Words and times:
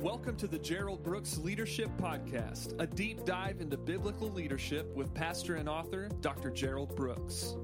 Welcome 0.00 0.36
to 0.36 0.46
the 0.46 0.58
Gerald 0.58 1.02
Brooks 1.02 1.38
Leadership 1.38 1.88
Podcast, 1.96 2.78
a 2.78 2.86
deep 2.86 3.24
dive 3.24 3.62
into 3.62 3.78
biblical 3.78 4.28
leadership 4.28 4.94
with 4.94 5.14
pastor 5.14 5.54
and 5.54 5.70
author 5.70 6.10
Dr. 6.20 6.50
Gerald 6.50 6.94
Brooks. 6.94 7.56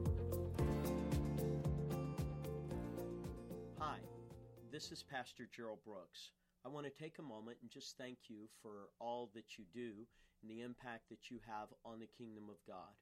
Hi, 3.79 3.98
this 4.72 4.90
is 4.90 5.03
Pastor 5.03 5.46
Gerald 5.54 5.80
Brooks. 5.84 6.30
I 6.64 6.70
want 6.70 6.86
to 6.86 7.02
take 7.02 7.18
a 7.18 7.22
moment 7.22 7.58
and 7.60 7.70
just 7.70 7.98
thank 7.98 8.16
you 8.29 8.48
for 8.62 8.88
all 8.98 9.30
that 9.34 9.58
you 9.58 9.64
do 9.74 10.06
and 10.40 10.50
the 10.50 10.62
impact 10.62 11.10
that 11.10 11.30
you 11.30 11.38
have 11.46 11.68
on 11.84 12.00
the 12.00 12.08
kingdom 12.16 12.44
of 12.48 12.56
God. 12.66 12.94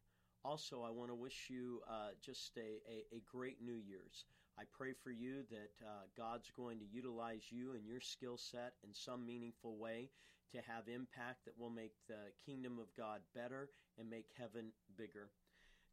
Also, 0.44 0.82
I 0.82 0.90
want 0.90 1.10
to 1.10 1.14
wish 1.14 1.46
you 1.48 1.82
uh, 1.88 2.10
just 2.20 2.56
a, 2.56 2.80
a, 2.90 3.16
a, 3.16 3.22
great 3.30 3.58
New 3.62 3.76
Year's. 3.76 4.24
I 4.58 4.64
pray 4.76 4.92
for 4.92 5.10
you 5.10 5.42
that 5.50 5.72
uh, 5.84 6.06
God's 6.16 6.50
going 6.56 6.78
to 6.78 6.84
utilize 6.92 7.44
you 7.50 7.72
and 7.72 7.86
your 7.86 8.00
skill 8.00 8.36
set 8.36 8.74
in 8.84 8.92
some 8.92 9.24
meaningful 9.24 9.76
way 9.76 10.10
to 10.52 10.58
have 10.58 10.88
impact 10.88 11.44
that 11.44 11.58
will 11.58 11.70
make 11.70 11.94
the 12.08 12.32
kingdom 12.44 12.78
of 12.78 12.94
God 12.96 13.20
better 13.34 13.70
and 13.98 14.10
make 14.10 14.26
heaven 14.36 14.72
bigger. 14.96 15.30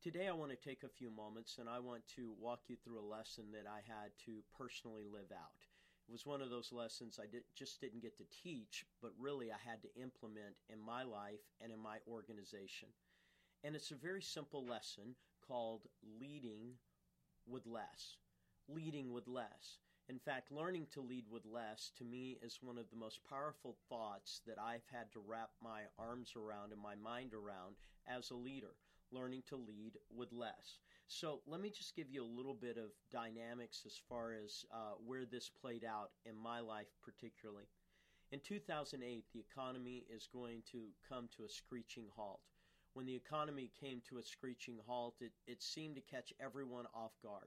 Today, 0.01 0.27
I 0.27 0.33
want 0.33 0.51
to 0.51 0.57
take 0.57 0.83
a 0.83 0.89
few 0.89 1.09
moments 1.09 1.57
and 1.59 1.67
I 1.69 1.79
want 1.79 2.03
to 2.15 2.33
walk 2.39 2.61
you 2.67 2.75
through 2.83 2.99
a 2.99 3.11
lesson 3.11 3.45
that 3.53 3.69
I 3.69 3.81
had 3.87 4.11
to 4.25 4.43
personally 4.57 5.03
live 5.11 5.31
out. 5.31 5.65
It 6.07 6.11
was 6.11 6.25
one 6.25 6.41
of 6.41 6.49
those 6.49 6.71
lessons 6.71 7.19
I 7.21 7.25
did, 7.25 7.43
just 7.55 7.81
didn't 7.81 8.01
get 8.01 8.17
to 8.17 8.23
teach, 8.43 8.85
but 9.01 9.11
really 9.19 9.51
I 9.51 9.57
had 9.63 9.81
to 9.81 10.01
implement 10.01 10.55
in 10.69 10.79
my 10.79 11.03
life 11.03 11.43
and 11.61 11.71
in 11.71 11.79
my 11.79 11.97
organization. 12.07 12.89
And 13.63 13.75
it's 13.75 13.91
a 13.91 13.95
very 13.95 14.21
simple 14.21 14.65
lesson 14.65 15.15
called 15.45 15.81
leading 16.19 16.75
with 17.45 17.65
less. 17.65 18.17
Leading 18.67 19.13
with 19.13 19.27
less. 19.27 19.79
In 20.09 20.19
fact, 20.19 20.51
learning 20.51 20.87
to 20.93 21.01
lead 21.01 21.25
with 21.29 21.45
less 21.45 21.91
to 21.97 22.03
me 22.03 22.37
is 22.41 22.59
one 22.61 22.77
of 22.77 22.89
the 22.89 22.95
most 22.97 23.19
powerful 23.29 23.77
thoughts 23.89 24.41
that 24.45 24.59
I've 24.59 24.85
had 24.91 25.11
to 25.13 25.19
wrap 25.25 25.51
my 25.61 25.83
arms 25.97 26.33
around 26.35 26.71
and 26.71 26.81
my 26.81 26.95
mind 26.95 27.33
around 27.33 27.75
as 28.07 28.29
a 28.29 28.35
leader. 28.35 28.75
Learning 29.11 29.43
to 29.47 29.55
lead 29.55 29.97
with 30.13 30.33
less. 30.33 30.79
So, 31.07 31.41
let 31.47 31.61
me 31.61 31.69
just 31.69 31.95
give 31.95 32.09
you 32.09 32.23
a 32.23 32.35
little 32.37 32.53
bit 32.53 32.77
of 32.77 32.91
dynamics 33.11 33.83
as 33.85 33.99
far 34.09 34.33
as 34.33 34.65
uh, 34.71 34.95
where 35.05 35.25
this 35.25 35.49
played 35.49 35.85
out 35.85 36.11
in 36.25 36.35
my 36.35 36.59
life, 36.59 36.87
particularly. 37.03 37.67
In 38.31 38.41
2008, 38.41 39.23
the 39.33 39.39
economy 39.39 40.05
is 40.13 40.27
going 40.31 40.63
to 40.71 40.89
come 41.07 41.29
to 41.37 41.45
a 41.45 41.49
screeching 41.49 42.07
halt 42.15 42.41
when 42.97 43.05
the 43.05 43.15
economy 43.15 43.69
came 43.79 44.01
to 44.09 44.17
a 44.17 44.23
screeching 44.23 44.79
halt, 44.87 45.13
it, 45.21 45.31
it 45.45 45.61
seemed 45.61 45.93
to 45.93 46.01
catch 46.01 46.33
everyone 46.39 46.87
off 46.95 47.11
guard. 47.21 47.45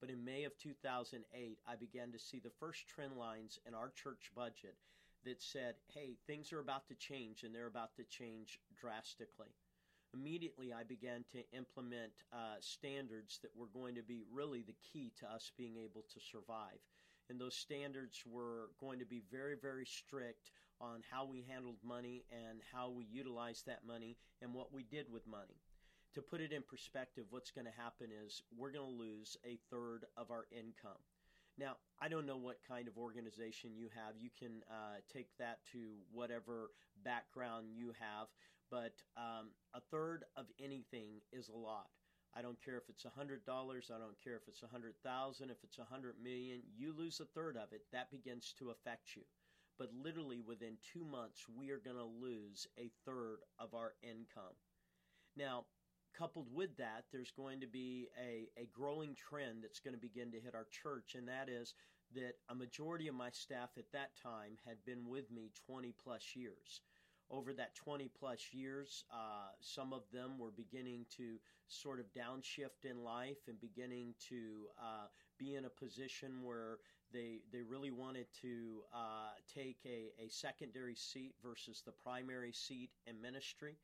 But 0.00 0.10
in 0.10 0.24
May 0.24 0.44
of 0.44 0.56
2008, 0.58 1.58
I 1.66 1.76
began 1.76 2.12
to 2.12 2.18
see 2.18 2.38
the 2.38 2.52
first 2.60 2.86
trend 2.86 3.16
lines 3.16 3.58
in 3.66 3.74
our 3.74 3.90
church 3.90 4.30
budget 4.34 4.76
that 5.24 5.42
said, 5.42 5.74
hey, 5.92 6.16
things 6.26 6.52
are 6.52 6.60
about 6.60 6.86
to 6.88 6.94
change, 6.94 7.42
and 7.42 7.54
they're 7.54 7.66
about 7.66 7.96
to 7.96 8.04
change 8.04 8.60
drastically. 8.78 9.54
Immediately, 10.14 10.72
I 10.72 10.84
began 10.84 11.24
to 11.32 11.42
implement 11.56 12.12
uh, 12.32 12.56
standards 12.60 13.40
that 13.42 13.50
were 13.56 13.68
going 13.72 13.94
to 13.96 14.02
be 14.02 14.22
really 14.32 14.62
the 14.62 14.76
key 14.92 15.12
to 15.20 15.26
us 15.26 15.50
being 15.56 15.76
able 15.76 16.04
to 16.12 16.20
survive 16.20 16.78
and 17.28 17.40
those 17.40 17.56
standards 17.56 18.22
were 18.26 18.70
going 18.80 18.98
to 18.98 19.04
be 19.04 19.22
very, 19.30 19.56
very 19.60 19.84
strict 19.84 20.50
on 20.80 21.02
how 21.10 21.24
we 21.24 21.44
handled 21.48 21.76
money 21.82 22.24
and 22.30 22.60
how 22.72 22.90
we 22.90 23.04
utilized 23.04 23.66
that 23.66 23.86
money 23.86 24.16
and 24.42 24.52
what 24.52 24.72
we 24.72 24.82
did 24.84 25.06
with 25.10 25.26
money. 25.26 25.60
To 26.16 26.22
put 26.22 26.40
it 26.40 26.50
in 26.50 26.62
perspective, 26.62 27.26
what's 27.28 27.50
going 27.50 27.66
to 27.66 27.76
happen 27.76 28.08
is 28.08 28.40
we're 28.56 28.72
going 28.72 28.88
to 28.88 29.02
lose 29.04 29.36
a 29.44 29.58
third 29.70 30.06
of 30.16 30.30
our 30.30 30.46
income. 30.50 30.96
Now, 31.58 31.76
I 32.00 32.08
don't 32.08 32.24
know 32.24 32.38
what 32.38 32.56
kind 32.66 32.88
of 32.88 32.96
organization 32.96 33.76
you 33.76 33.90
have. 33.94 34.16
You 34.18 34.30
can 34.32 34.62
uh, 34.70 35.04
take 35.12 35.28
that 35.38 35.58
to 35.72 35.92
whatever 36.10 36.70
background 37.04 37.66
you 37.70 37.92
have, 38.00 38.28
but 38.70 38.94
um, 39.18 39.52
a 39.74 39.80
third 39.90 40.24
of 40.38 40.46
anything 40.58 41.20
is 41.34 41.50
a 41.50 41.58
lot. 41.58 41.88
I 42.34 42.40
don't 42.40 42.64
care 42.64 42.78
if 42.78 42.88
it's 42.88 43.04
a 43.04 43.10
hundred 43.10 43.44
dollars. 43.44 43.90
I 43.94 43.98
don't 43.98 44.16
care 44.24 44.36
if 44.36 44.48
it's 44.48 44.62
a 44.62 44.72
hundred 44.72 44.94
thousand. 45.04 45.50
If 45.50 45.58
it's 45.64 45.76
a 45.76 45.84
hundred 45.84 46.14
million, 46.24 46.62
you 46.74 46.94
lose 46.96 47.20
a 47.20 47.26
third 47.26 47.58
of 47.58 47.74
it. 47.74 47.82
That 47.92 48.10
begins 48.10 48.54
to 48.58 48.70
affect 48.70 49.16
you. 49.16 49.24
But 49.78 49.90
literally 49.92 50.40
within 50.40 50.78
two 50.94 51.04
months, 51.04 51.44
we 51.54 51.68
are 51.68 51.82
going 51.84 51.98
to 51.98 52.26
lose 52.26 52.66
a 52.78 52.90
third 53.04 53.40
of 53.58 53.74
our 53.74 53.92
income. 54.02 54.56
Now, 55.36 55.66
coupled 56.16 56.48
with 56.52 56.76
that, 56.76 57.04
there's 57.12 57.30
going 57.30 57.60
to 57.60 57.66
be 57.66 58.08
a, 58.20 58.48
a 58.60 58.66
growing 58.72 59.14
trend 59.14 59.62
that's 59.62 59.80
going 59.80 59.94
to 59.94 60.00
begin 60.00 60.30
to 60.32 60.40
hit 60.40 60.54
our 60.54 60.66
church, 60.70 61.14
and 61.14 61.28
that 61.28 61.48
is 61.48 61.74
that 62.14 62.34
a 62.48 62.54
majority 62.54 63.08
of 63.08 63.14
my 63.14 63.30
staff 63.30 63.70
at 63.76 63.90
that 63.92 64.10
time 64.22 64.56
had 64.66 64.76
been 64.84 65.08
with 65.08 65.30
me 65.30 65.50
20 65.66 65.92
plus 66.02 66.22
years 66.34 66.80
over 67.30 67.52
that 67.54 67.74
20 67.74 68.10
plus 68.18 68.52
years, 68.52 69.04
uh, 69.12 69.50
some 69.60 69.92
of 69.92 70.02
them 70.12 70.38
were 70.38 70.50
beginning 70.50 71.04
to 71.16 71.36
sort 71.68 71.98
of 71.98 72.06
downshift 72.12 72.88
in 72.88 73.02
life 73.02 73.48
and 73.48 73.60
beginning 73.60 74.14
to 74.28 74.66
uh, 74.80 75.06
be 75.38 75.54
in 75.54 75.64
a 75.64 75.68
position 75.70 76.42
where 76.42 76.78
they 77.12 77.40
they 77.52 77.62
really 77.62 77.90
wanted 77.90 78.26
to 78.40 78.82
uh, 78.94 79.30
take 79.52 79.78
a, 79.84 80.12
a 80.24 80.28
secondary 80.28 80.94
seat 80.94 81.34
versus 81.42 81.82
the 81.84 81.92
primary 81.92 82.52
seat 82.52 82.90
in 83.06 83.20
ministry. 83.20 83.76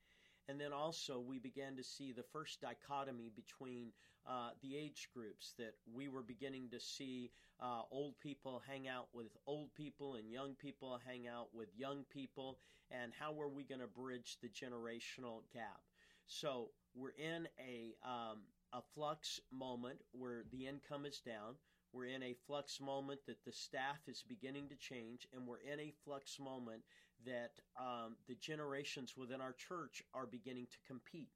And 0.49 0.61
then 0.61 0.73
also, 0.73 1.21
we 1.21 1.39
began 1.39 1.77
to 1.77 1.85
see 1.85 2.13
the 2.13 2.25
first 2.33 2.61
dichotomy 2.61 3.31
between 3.35 3.93
uh, 4.27 4.51
the 4.61 4.77
age 4.77 5.09
groups 5.15 5.55
that 5.59 5.75
we 5.93 6.09
were 6.09 6.23
beginning 6.23 6.69
to 6.71 6.81
see 6.81 7.31
uh, 7.61 7.83
old 7.91 8.19
people 8.21 8.61
hang 8.69 8.89
out 8.89 9.07
with 9.13 9.37
old 9.47 9.73
people 9.75 10.17
and 10.17 10.31
young 10.31 10.55
people 10.55 10.99
hang 11.07 11.29
out 11.29 11.49
with 11.55 11.69
young 11.77 12.05
people. 12.13 12.59
And 12.91 13.13
how 13.19 13.41
are 13.41 13.49
we 13.49 13.65
going 13.65 13.81
to 13.81 13.87
bridge 13.87 14.39
the 14.43 14.49
generational 14.49 15.43
gap? 15.53 15.81
So, 16.27 16.71
we're 16.95 17.11
in 17.17 17.49
a, 17.59 17.95
um, 18.07 18.41
a 18.73 18.83
flux 18.95 19.41
moment 19.51 20.01
where 20.13 20.45
the 20.51 20.67
income 20.67 21.07
is 21.07 21.21
down. 21.25 21.55
We're 21.93 22.07
in 22.07 22.23
a 22.23 22.37
flux 22.47 22.81
moment 22.81 23.21
that 23.27 23.45
the 23.45 23.53
staff 23.53 23.99
is 24.09 24.25
beginning 24.27 24.69
to 24.71 24.77
change, 24.77 25.27
and 25.33 25.47
we're 25.47 25.61
in 25.61 25.79
a 25.79 25.93
flux 26.05 26.39
moment 26.41 26.83
that 27.27 27.53
um, 27.79 28.17
the 28.29 28.35
generations 28.35 29.17
within 29.17 29.41
our 29.41 29.53
church 29.53 30.03
are 30.15 30.27
beginning 30.27 30.67
to 30.71 30.79
compete. 30.87 31.31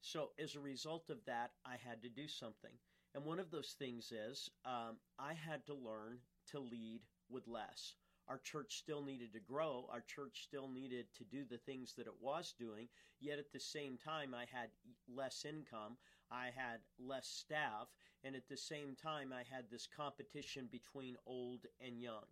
So, 0.00 0.30
as 0.42 0.56
a 0.56 0.60
result 0.60 1.10
of 1.10 1.24
that, 1.26 1.52
I 1.64 1.76
had 1.76 2.02
to 2.02 2.08
do 2.08 2.26
something. 2.26 2.72
And 3.14 3.24
one 3.24 3.38
of 3.38 3.50
those 3.50 3.76
things 3.78 4.12
is 4.12 4.50
um, 4.64 4.96
I 5.18 5.34
had 5.34 5.64
to 5.66 5.74
learn 5.74 6.18
to 6.50 6.58
lead 6.58 7.02
with 7.30 7.46
less 7.46 7.94
our 8.28 8.38
church 8.38 8.78
still 8.78 9.02
needed 9.02 9.32
to 9.32 9.40
grow. 9.40 9.86
Our 9.90 10.00
church 10.00 10.42
still 10.44 10.68
needed 10.68 11.06
to 11.18 11.24
do 11.24 11.44
the 11.44 11.58
things 11.58 11.94
that 11.94 12.06
it 12.06 12.14
was 12.20 12.54
doing. 12.58 12.88
Yet 13.20 13.38
at 13.38 13.52
the 13.52 13.60
same 13.60 13.98
time, 13.98 14.34
I 14.34 14.46
had 14.50 14.70
less 15.08 15.44
income. 15.44 15.96
I 16.30 16.46
had 16.54 16.80
less 16.98 17.26
staff. 17.26 17.88
And 18.24 18.36
at 18.36 18.48
the 18.48 18.56
same 18.56 18.96
time, 18.96 19.32
I 19.32 19.42
had 19.54 19.64
this 19.70 19.86
competition 19.86 20.68
between 20.70 21.16
old 21.26 21.66
and 21.84 22.00
young. 22.00 22.24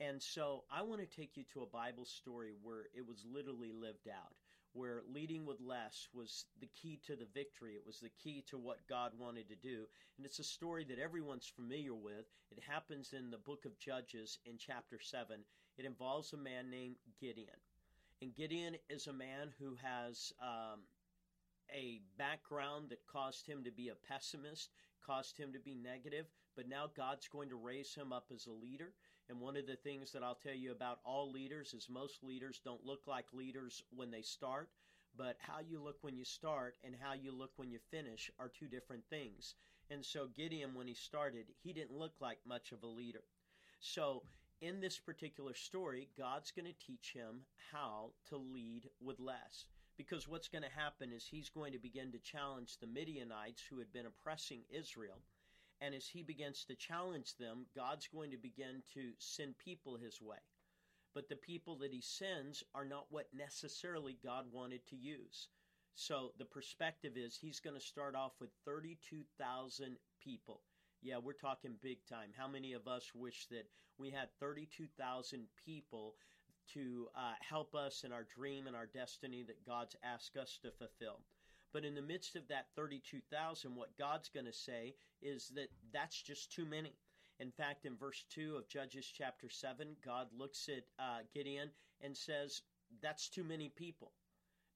And 0.00 0.22
so 0.22 0.64
I 0.70 0.82
want 0.82 1.00
to 1.00 1.16
take 1.16 1.36
you 1.36 1.44
to 1.52 1.62
a 1.62 1.66
Bible 1.66 2.04
story 2.04 2.52
where 2.62 2.86
it 2.94 3.06
was 3.06 3.24
literally 3.30 3.72
lived 3.72 4.08
out, 4.08 4.34
where 4.72 5.02
leading 5.12 5.44
with 5.44 5.60
less 5.60 6.08
was 6.14 6.44
the 6.60 6.68
key 6.80 7.00
to 7.06 7.16
the 7.16 7.26
victory. 7.34 7.74
It 7.74 7.86
was 7.86 7.98
the 7.98 8.12
key 8.22 8.44
to 8.48 8.58
what 8.58 8.86
God 8.88 9.12
wanted 9.18 9.48
to 9.48 9.56
do. 9.56 9.86
And 10.16 10.24
it's 10.24 10.38
a 10.38 10.44
story 10.44 10.84
that 10.88 11.00
everyone's 11.00 11.52
familiar 11.54 11.94
with. 11.94 12.26
It 12.52 12.62
happens 12.66 13.12
in 13.12 13.30
the 13.30 13.38
book 13.38 13.64
of 13.64 13.78
Judges 13.78 14.38
in 14.46 14.56
chapter 14.56 15.00
7. 15.00 15.40
It 15.78 15.84
involves 15.84 16.32
a 16.32 16.36
man 16.36 16.70
named 16.70 16.96
Gideon. 17.20 17.58
And 18.22 18.34
Gideon 18.34 18.76
is 18.88 19.06
a 19.08 19.12
man 19.12 19.52
who 19.58 19.76
has 19.82 20.32
um, 20.40 20.80
a 21.74 22.00
background 22.16 22.90
that 22.90 23.06
caused 23.06 23.46
him 23.46 23.64
to 23.64 23.70
be 23.70 23.88
a 23.88 23.94
pessimist, 24.08 24.70
caused 25.04 25.36
him 25.36 25.52
to 25.52 25.58
be 25.58 25.74
negative, 25.74 26.26
but 26.56 26.68
now 26.68 26.90
God's 26.96 27.28
going 27.28 27.48
to 27.50 27.56
raise 27.56 27.94
him 27.94 28.12
up 28.12 28.26
as 28.34 28.46
a 28.46 28.52
leader. 28.52 28.92
And 29.28 29.40
one 29.40 29.56
of 29.56 29.66
the 29.66 29.76
things 29.76 30.12
that 30.12 30.22
I'll 30.22 30.38
tell 30.42 30.54
you 30.54 30.72
about 30.72 31.00
all 31.04 31.30
leaders 31.30 31.74
is 31.74 31.88
most 31.90 32.24
leaders 32.24 32.60
don't 32.64 32.84
look 32.84 33.06
like 33.06 33.26
leaders 33.32 33.82
when 33.94 34.10
they 34.10 34.22
start, 34.22 34.70
but 35.16 35.36
how 35.38 35.58
you 35.60 35.80
look 35.82 35.98
when 36.00 36.16
you 36.16 36.24
start 36.24 36.76
and 36.84 36.94
how 36.98 37.12
you 37.12 37.32
look 37.32 37.50
when 37.56 37.70
you 37.70 37.78
finish 37.90 38.30
are 38.38 38.48
two 38.48 38.68
different 38.68 39.04
things. 39.10 39.54
And 39.90 40.04
so 40.04 40.28
Gideon, 40.34 40.74
when 40.74 40.86
he 40.86 40.94
started, 40.94 41.46
he 41.62 41.72
didn't 41.72 41.98
look 41.98 42.12
like 42.20 42.38
much 42.46 42.72
of 42.72 42.82
a 42.82 42.86
leader. 42.86 43.22
So 43.80 44.22
in 44.60 44.80
this 44.80 44.98
particular 44.98 45.54
story, 45.54 46.08
God's 46.16 46.50
going 46.50 46.66
to 46.66 46.86
teach 46.86 47.12
him 47.12 47.42
how 47.72 48.10
to 48.28 48.36
lead 48.36 48.88
with 49.00 49.20
less 49.20 49.66
because 49.98 50.28
what's 50.28 50.48
going 50.48 50.62
to 50.62 50.80
happen 50.80 51.10
is 51.12 51.26
he's 51.26 51.50
going 51.50 51.72
to 51.72 51.78
begin 51.78 52.12
to 52.12 52.18
challenge 52.18 52.78
the 52.78 52.86
Midianites 52.86 53.62
who 53.68 53.78
had 53.78 53.92
been 53.92 54.06
oppressing 54.06 54.60
Israel. 54.70 55.18
And 55.80 55.94
as 55.94 56.08
he 56.08 56.22
begins 56.22 56.64
to 56.64 56.74
challenge 56.74 57.36
them, 57.36 57.66
God's 57.74 58.08
going 58.08 58.30
to 58.32 58.36
begin 58.36 58.82
to 58.94 59.12
send 59.18 59.58
people 59.58 59.96
his 59.96 60.20
way. 60.20 60.38
But 61.14 61.28
the 61.28 61.36
people 61.36 61.76
that 61.78 61.92
he 61.92 62.00
sends 62.00 62.64
are 62.74 62.84
not 62.84 63.06
what 63.10 63.28
necessarily 63.32 64.18
God 64.22 64.46
wanted 64.52 64.86
to 64.86 64.96
use. 64.96 65.48
So 65.94 66.32
the 66.38 66.44
perspective 66.44 67.16
is 67.16 67.36
he's 67.36 67.60
going 67.60 67.74
to 67.74 67.84
start 67.84 68.14
off 68.14 68.32
with 68.40 68.50
32,000 68.64 69.96
people. 70.22 70.60
Yeah, 71.02 71.18
we're 71.18 71.32
talking 71.32 71.74
big 71.82 71.98
time. 72.08 72.30
How 72.36 72.48
many 72.48 72.72
of 72.72 72.86
us 72.86 73.12
wish 73.14 73.46
that 73.50 73.68
we 73.98 74.10
had 74.10 74.28
32,000 74.40 75.46
people 75.64 76.14
to 76.74 77.08
uh, 77.16 77.32
help 77.40 77.74
us 77.74 78.04
in 78.04 78.12
our 78.12 78.24
dream 78.24 78.66
and 78.66 78.76
our 78.76 78.86
destiny 78.86 79.42
that 79.42 79.66
God's 79.66 79.96
asked 80.02 80.36
us 80.36 80.58
to 80.62 80.70
fulfill. 80.70 81.20
But 81.72 81.84
in 81.84 81.94
the 81.94 82.02
midst 82.02 82.34
of 82.36 82.48
that 82.48 82.66
32,000, 82.76 83.74
what 83.74 83.96
God's 83.98 84.28
going 84.28 84.46
to 84.46 84.52
say 84.52 84.94
is 85.20 85.50
that 85.54 85.68
that's 85.92 86.20
just 86.20 86.52
too 86.52 86.64
many. 86.64 86.94
In 87.40 87.50
fact, 87.50 87.84
in 87.84 87.96
verse 87.96 88.24
2 88.30 88.56
of 88.56 88.68
Judges 88.68 89.06
chapter 89.06 89.48
7, 89.48 89.96
God 90.04 90.28
looks 90.36 90.68
at 90.68 90.84
uh, 90.98 91.20
Gideon 91.32 91.70
and 92.00 92.16
says, 92.16 92.62
That's 93.02 93.28
too 93.28 93.44
many 93.44 93.68
people. 93.68 94.12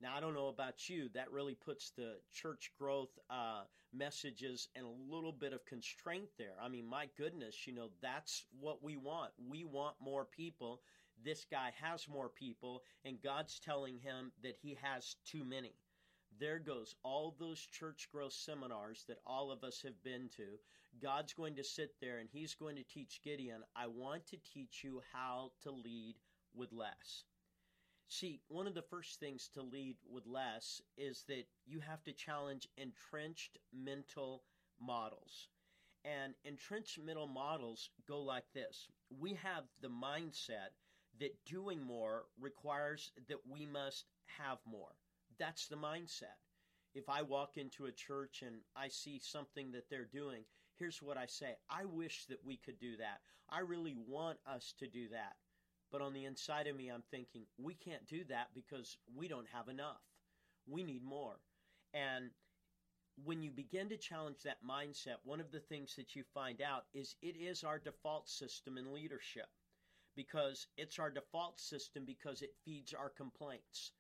Now, 0.00 0.16
I 0.16 0.20
don't 0.20 0.34
know 0.34 0.48
about 0.48 0.88
you, 0.88 1.08
that 1.14 1.30
really 1.30 1.54
puts 1.54 1.90
the 1.90 2.16
church 2.32 2.72
growth 2.76 3.16
uh, 3.30 3.62
messages 3.92 4.68
in 4.74 4.84
a 4.84 5.12
little 5.14 5.32
bit 5.32 5.52
of 5.52 5.64
constraint 5.64 6.28
there. 6.38 6.54
I 6.60 6.68
mean, 6.68 6.86
my 6.86 7.08
goodness, 7.16 7.66
you 7.66 7.72
know, 7.72 7.88
that's 8.00 8.44
what 8.58 8.82
we 8.82 8.96
want. 8.96 9.30
We 9.48 9.64
want 9.64 9.94
more 10.00 10.24
people. 10.24 10.82
This 11.24 11.46
guy 11.48 11.72
has 11.80 12.08
more 12.08 12.28
people, 12.28 12.82
and 13.04 13.22
God's 13.22 13.60
telling 13.60 13.98
him 13.98 14.32
that 14.42 14.56
he 14.60 14.76
has 14.82 15.16
too 15.24 15.44
many. 15.44 15.74
There 16.42 16.58
goes 16.58 16.96
all 17.04 17.36
those 17.38 17.60
church 17.60 18.08
growth 18.10 18.32
seminars 18.32 19.04
that 19.06 19.20
all 19.24 19.52
of 19.52 19.62
us 19.62 19.80
have 19.82 20.02
been 20.02 20.28
to. 20.30 20.58
God's 21.00 21.32
going 21.32 21.54
to 21.54 21.62
sit 21.62 21.94
there 22.00 22.18
and 22.18 22.28
he's 22.28 22.56
going 22.56 22.74
to 22.74 22.82
teach 22.82 23.20
Gideon, 23.22 23.62
I 23.76 23.86
want 23.86 24.26
to 24.26 24.36
teach 24.52 24.82
you 24.82 25.02
how 25.12 25.52
to 25.62 25.70
lead 25.70 26.16
with 26.52 26.72
less. 26.72 27.22
See, 28.08 28.40
one 28.48 28.66
of 28.66 28.74
the 28.74 28.82
first 28.82 29.20
things 29.20 29.48
to 29.54 29.62
lead 29.62 29.98
with 30.12 30.26
less 30.26 30.82
is 30.98 31.22
that 31.28 31.44
you 31.64 31.78
have 31.78 32.02
to 32.02 32.12
challenge 32.12 32.68
entrenched 32.76 33.58
mental 33.72 34.42
models. 34.80 35.46
And 36.04 36.34
entrenched 36.44 36.98
mental 36.98 37.28
models 37.28 37.88
go 38.08 38.20
like 38.20 38.52
this 38.52 38.88
We 39.16 39.34
have 39.34 39.62
the 39.80 39.90
mindset 39.90 40.74
that 41.20 41.44
doing 41.44 41.80
more 41.80 42.24
requires 42.40 43.12
that 43.28 43.46
we 43.48 43.64
must 43.64 44.06
have 44.40 44.58
more. 44.66 44.96
That's 45.42 45.66
the 45.66 45.74
mindset. 45.74 46.38
If 46.94 47.08
I 47.08 47.22
walk 47.22 47.56
into 47.56 47.86
a 47.86 47.92
church 47.92 48.44
and 48.46 48.60
I 48.76 48.86
see 48.86 49.18
something 49.18 49.72
that 49.72 49.90
they're 49.90 50.04
doing, 50.04 50.44
here's 50.78 51.02
what 51.02 51.16
I 51.16 51.26
say 51.26 51.56
I 51.68 51.84
wish 51.84 52.26
that 52.26 52.46
we 52.46 52.58
could 52.58 52.78
do 52.78 52.96
that. 52.98 53.22
I 53.50 53.58
really 53.58 53.96
want 54.06 54.38
us 54.46 54.72
to 54.78 54.86
do 54.86 55.08
that. 55.08 55.34
But 55.90 56.00
on 56.00 56.12
the 56.12 56.26
inside 56.26 56.68
of 56.68 56.76
me, 56.76 56.90
I'm 56.90 57.02
thinking, 57.10 57.42
we 57.58 57.74
can't 57.74 58.06
do 58.06 58.22
that 58.28 58.50
because 58.54 58.96
we 59.16 59.26
don't 59.26 59.48
have 59.52 59.66
enough. 59.66 60.00
We 60.68 60.84
need 60.84 61.02
more. 61.02 61.40
And 61.92 62.30
when 63.24 63.42
you 63.42 63.50
begin 63.50 63.88
to 63.88 63.96
challenge 63.96 64.44
that 64.44 64.64
mindset, 64.64 65.16
one 65.24 65.40
of 65.40 65.50
the 65.50 65.58
things 65.58 65.96
that 65.96 66.14
you 66.14 66.22
find 66.32 66.62
out 66.62 66.84
is 66.94 67.16
it 67.20 67.34
is 67.36 67.64
our 67.64 67.80
default 67.80 68.28
system 68.28 68.78
in 68.78 68.94
leadership 68.94 69.48
because 70.14 70.68
it's 70.76 71.00
our 71.00 71.10
default 71.10 71.58
system 71.58 72.04
because 72.06 72.42
it 72.42 72.54
feeds 72.64 72.94
our 72.94 73.10
complaints. 73.10 73.90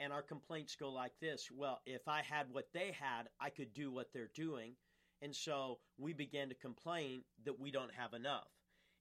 And 0.00 0.12
our 0.12 0.22
complaints 0.22 0.76
go 0.76 0.90
like 0.90 1.12
this 1.20 1.50
Well, 1.50 1.80
if 1.86 2.06
I 2.08 2.22
had 2.22 2.46
what 2.52 2.68
they 2.72 2.92
had, 2.98 3.28
I 3.40 3.50
could 3.50 3.72
do 3.74 3.90
what 3.90 4.12
they're 4.12 4.30
doing. 4.34 4.74
And 5.22 5.34
so 5.34 5.78
we 5.98 6.12
begin 6.12 6.48
to 6.48 6.54
complain 6.54 7.22
that 7.44 7.58
we 7.58 7.70
don't 7.70 7.92
have 7.94 8.14
enough. 8.14 8.48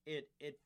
It 0.06 0.30
it 0.40 0.60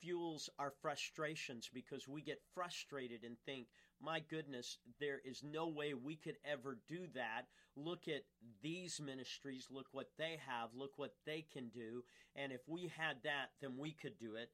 fuels 0.00 0.50
our 0.58 0.70
frustrations 0.82 1.68
because 1.72 2.06
we 2.06 2.20
get 2.22 2.42
frustrated 2.54 3.24
and 3.24 3.36
think 3.46 3.68
my 4.00 4.20
goodness 4.20 4.78
there 5.00 5.20
is 5.24 5.42
no 5.42 5.68
way 5.68 5.94
we 5.94 6.16
could 6.16 6.36
ever 6.44 6.78
do 6.88 7.06
that. 7.14 7.46
Look 7.76 8.06
at 8.08 8.24
these 8.62 9.00
ministries. 9.00 9.68
Look 9.70 9.86
what 9.92 10.10
they 10.18 10.38
have. 10.46 10.70
Look 10.74 10.92
what 10.98 11.14
they 11.24 11.42
can 11.52 11.68
do. 11.68 12.04
And 12.36 12.52
if 12.52 12.60
we 12.68 12.92
had 12.96 13.16
that 13.24 13.50
then 13.60 13.76
we 13.78 13.92
could 13.92 14.18
do 14.18 14.34
it. 14.36 14.50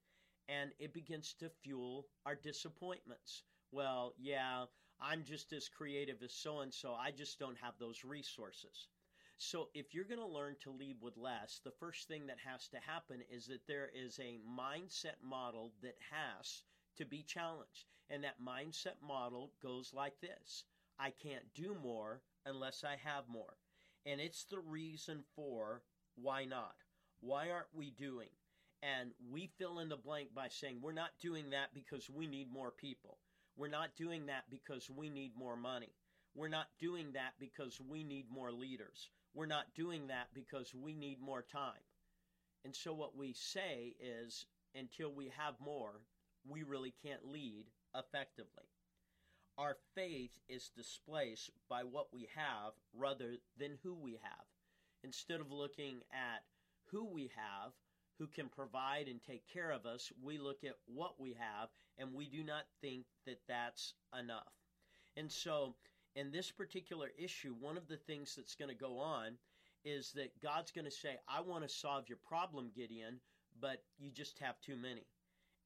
And 0.47 0.71
it 0.79 0.93
begins 0.93 1.35
to 1.39 1.49
fuel 1.63 2.07
our 2.25 2.35
disappointments. 2.35 3.43
Well 3.71 4.13
yeah 4.17 4.65
i'm 5.01 5.23
just 5.23 5.53
as 5.53 5.69
creative 5.69 6.21
as 6.23 6.33
so 6.33 6.59
and 6.59 6.73
so 6.73 6.93
i 6.93 7.11
just 7.11 7.39
don't 7.39 7.57
have 7.61 7.73
those 7.79 8.03
resources 8.03 8.87
so, 9.41 9.69
if 9.73 9.93
you're 9.93 10.03
going 10.03 10.19
to 10.19 10.25
learn 10.25 10.57
to 10.63 10.69
lead 10.69 10.97
with 11.01 11.15
less, 11.15 11.61
the 11.63 11.71
first 11.71 12.09
thing 12.09 12.27
that 12.27 12.39
has 12.45 12.67
to 12.67 12.77
happen 12.77 13.21
is 13.31 13.47
that 13.47 13.65
there 13.67 13.89
is 13.95 14.19
a 14.19 14.37
mindset 14.45 15.15
model 15.23 15.71
that 15.81 15.95
has 16.11 16.63
to 16.97 17.05
be 17.05 17.23
challenged. 17.23 17.85
And 18.09 18.21
that 18.25 18.41
mindset 18.43 19.01
model 19.01 19.53
goes 19.63 19.93
like 19.93 20.19
this 20.19 20.65
I 20.99 21.11
can't 21.11 21.53
do 21.55 21.73
more 21.81 22.21
unless 22.45 22.83
I 22.83 22.97
have 23.01 23.29
more. 23.29 23.55
And 24.05 24.19
it's 24.19 24.43
the 24.43 24.59
reason 24.59 25.23
for 25.37 25.83
why 26.15 26.43
not? 26.43 26.75
Why 27.21 27.49
aren't 27.49 27.73
we 27.73 27.91
doing? 27.91 28.29
And 28.83 29.11
we 29.31 29.51
fill 29.57 29.79
in 29.79 29.87
the 29.87 29.95
blank 29.95 30.35
by 30.35 30.49
saying 30.49 30.79
we're 30.81 30.91
not 30.91 31.11
doing 31.21 31.51
that 31.51 31.73
because 31.73 32.09
we 32.09 32.27
need 32.27 32.51
more 32.51 32.71
people. 32.71 33.19
We're 33.59 33.67
not 33.67 33.97
doing 33.97 34.27
that 34.27 34.45
because 34.49 34.89
we 34.89 35.09
need 35.09 35.33
more 35.37 35.57
money. 35.57 35.91
We're 36.33 36.47
not 36.47 36.67
doing 36.79 37.11
that 37.13 37.33
because 37.41 37.81
we 37.81 38.05
need 38.05 38.27
more 38.31 38.53
leaders. 38.53 39.09
We're 39.33 39.47
not 39.47 39.65
doing 39.75 40.07
that 40.07 40.27
because 40.33 40.73
we 40.73 40.93
need 40.93 41.19
more 41.19 41.41
time. 41.41 41.83
And 42.63 42.73
so 42.73 42.93
what 42.93 43.17
we 43.17 43.33
say 43.33 43.95
is 43.99 44.45
until 44.75 45.11
we 45.11 45.33
have 45.37 45.55
more, 45.59 45.99
we 46.47 46.63
really 46.63 46.93
can't 47.03 47.27
lead 47.27 47.65
effectively. 47.93 48.63
Our 49.57 49.75
faith 49.93 50.31
is 50.47 50.71
displaced 50.73 51.51
by 51.69 51.83
what 51.83 52.13
we 52.13 52.29
have 52.37 52.71
rather 52.97 53.35
than 53.57 53.77
who 53.83 53.93
we 53.93 54.21
have. 54.23 54.45
Instead 55.03 55.41
of 55.41 55.51
looking 55.51 55.99
at 56.13 56.43
who 56.91 57.03
we 57.11 57.29
have, 57.35 57.73
who 58.19 58.27
can 58.27 58.49
provide 58.49 59.07
and 59.07 59.23
take 59.23 59.43
care 59.51 59.71
of 59.71 59.85
us, 59.85 60.11
we 60.21 60.37
look 60.37 60.63
at 60.63 60.75
what 60.93 61.19
we 61.19 61.29
have 61.39 61.69
and 61.97 62.13
we 62.13 62.27
do 62.27 62.43
not 62.43 62.63
think 62.81 63.05
that 63.25 63.39
that's 63.47 63.93
enough. 64.17 64.53
And 65.17 65.31
so 65.31 65.75
in 66.15 66.31
this 66.31 66.51
particular 66.51 67.09
issue, 67.17 67.55
one 67.59 67.77
of 67.77 67.87
the 67.87 67.97
things 67.97 68.35
that's 68.35 68.55
going 68.55 68.69
to 68.69 68.75
go 68.75 68.99
on 68.99 69.37
is 69.85 70.11
that 70.11 70.39
God's 70.41 70.71
going 70.71 70.85
to 70.85 70.91
say, 70.91 71.17
I 71.27 71.41
want 71.41 71.63
to 71.63 71.73
solve 71.73 72.09
your 72.09 72.17
problem, 72.27 72.71
Gideon, 72.75 73.21
but 73.61 73.83
you 73.97 74.11
just 74.11 74.37
have 74.39 74.59
too 74.59 74.75
many. 74.75 75.05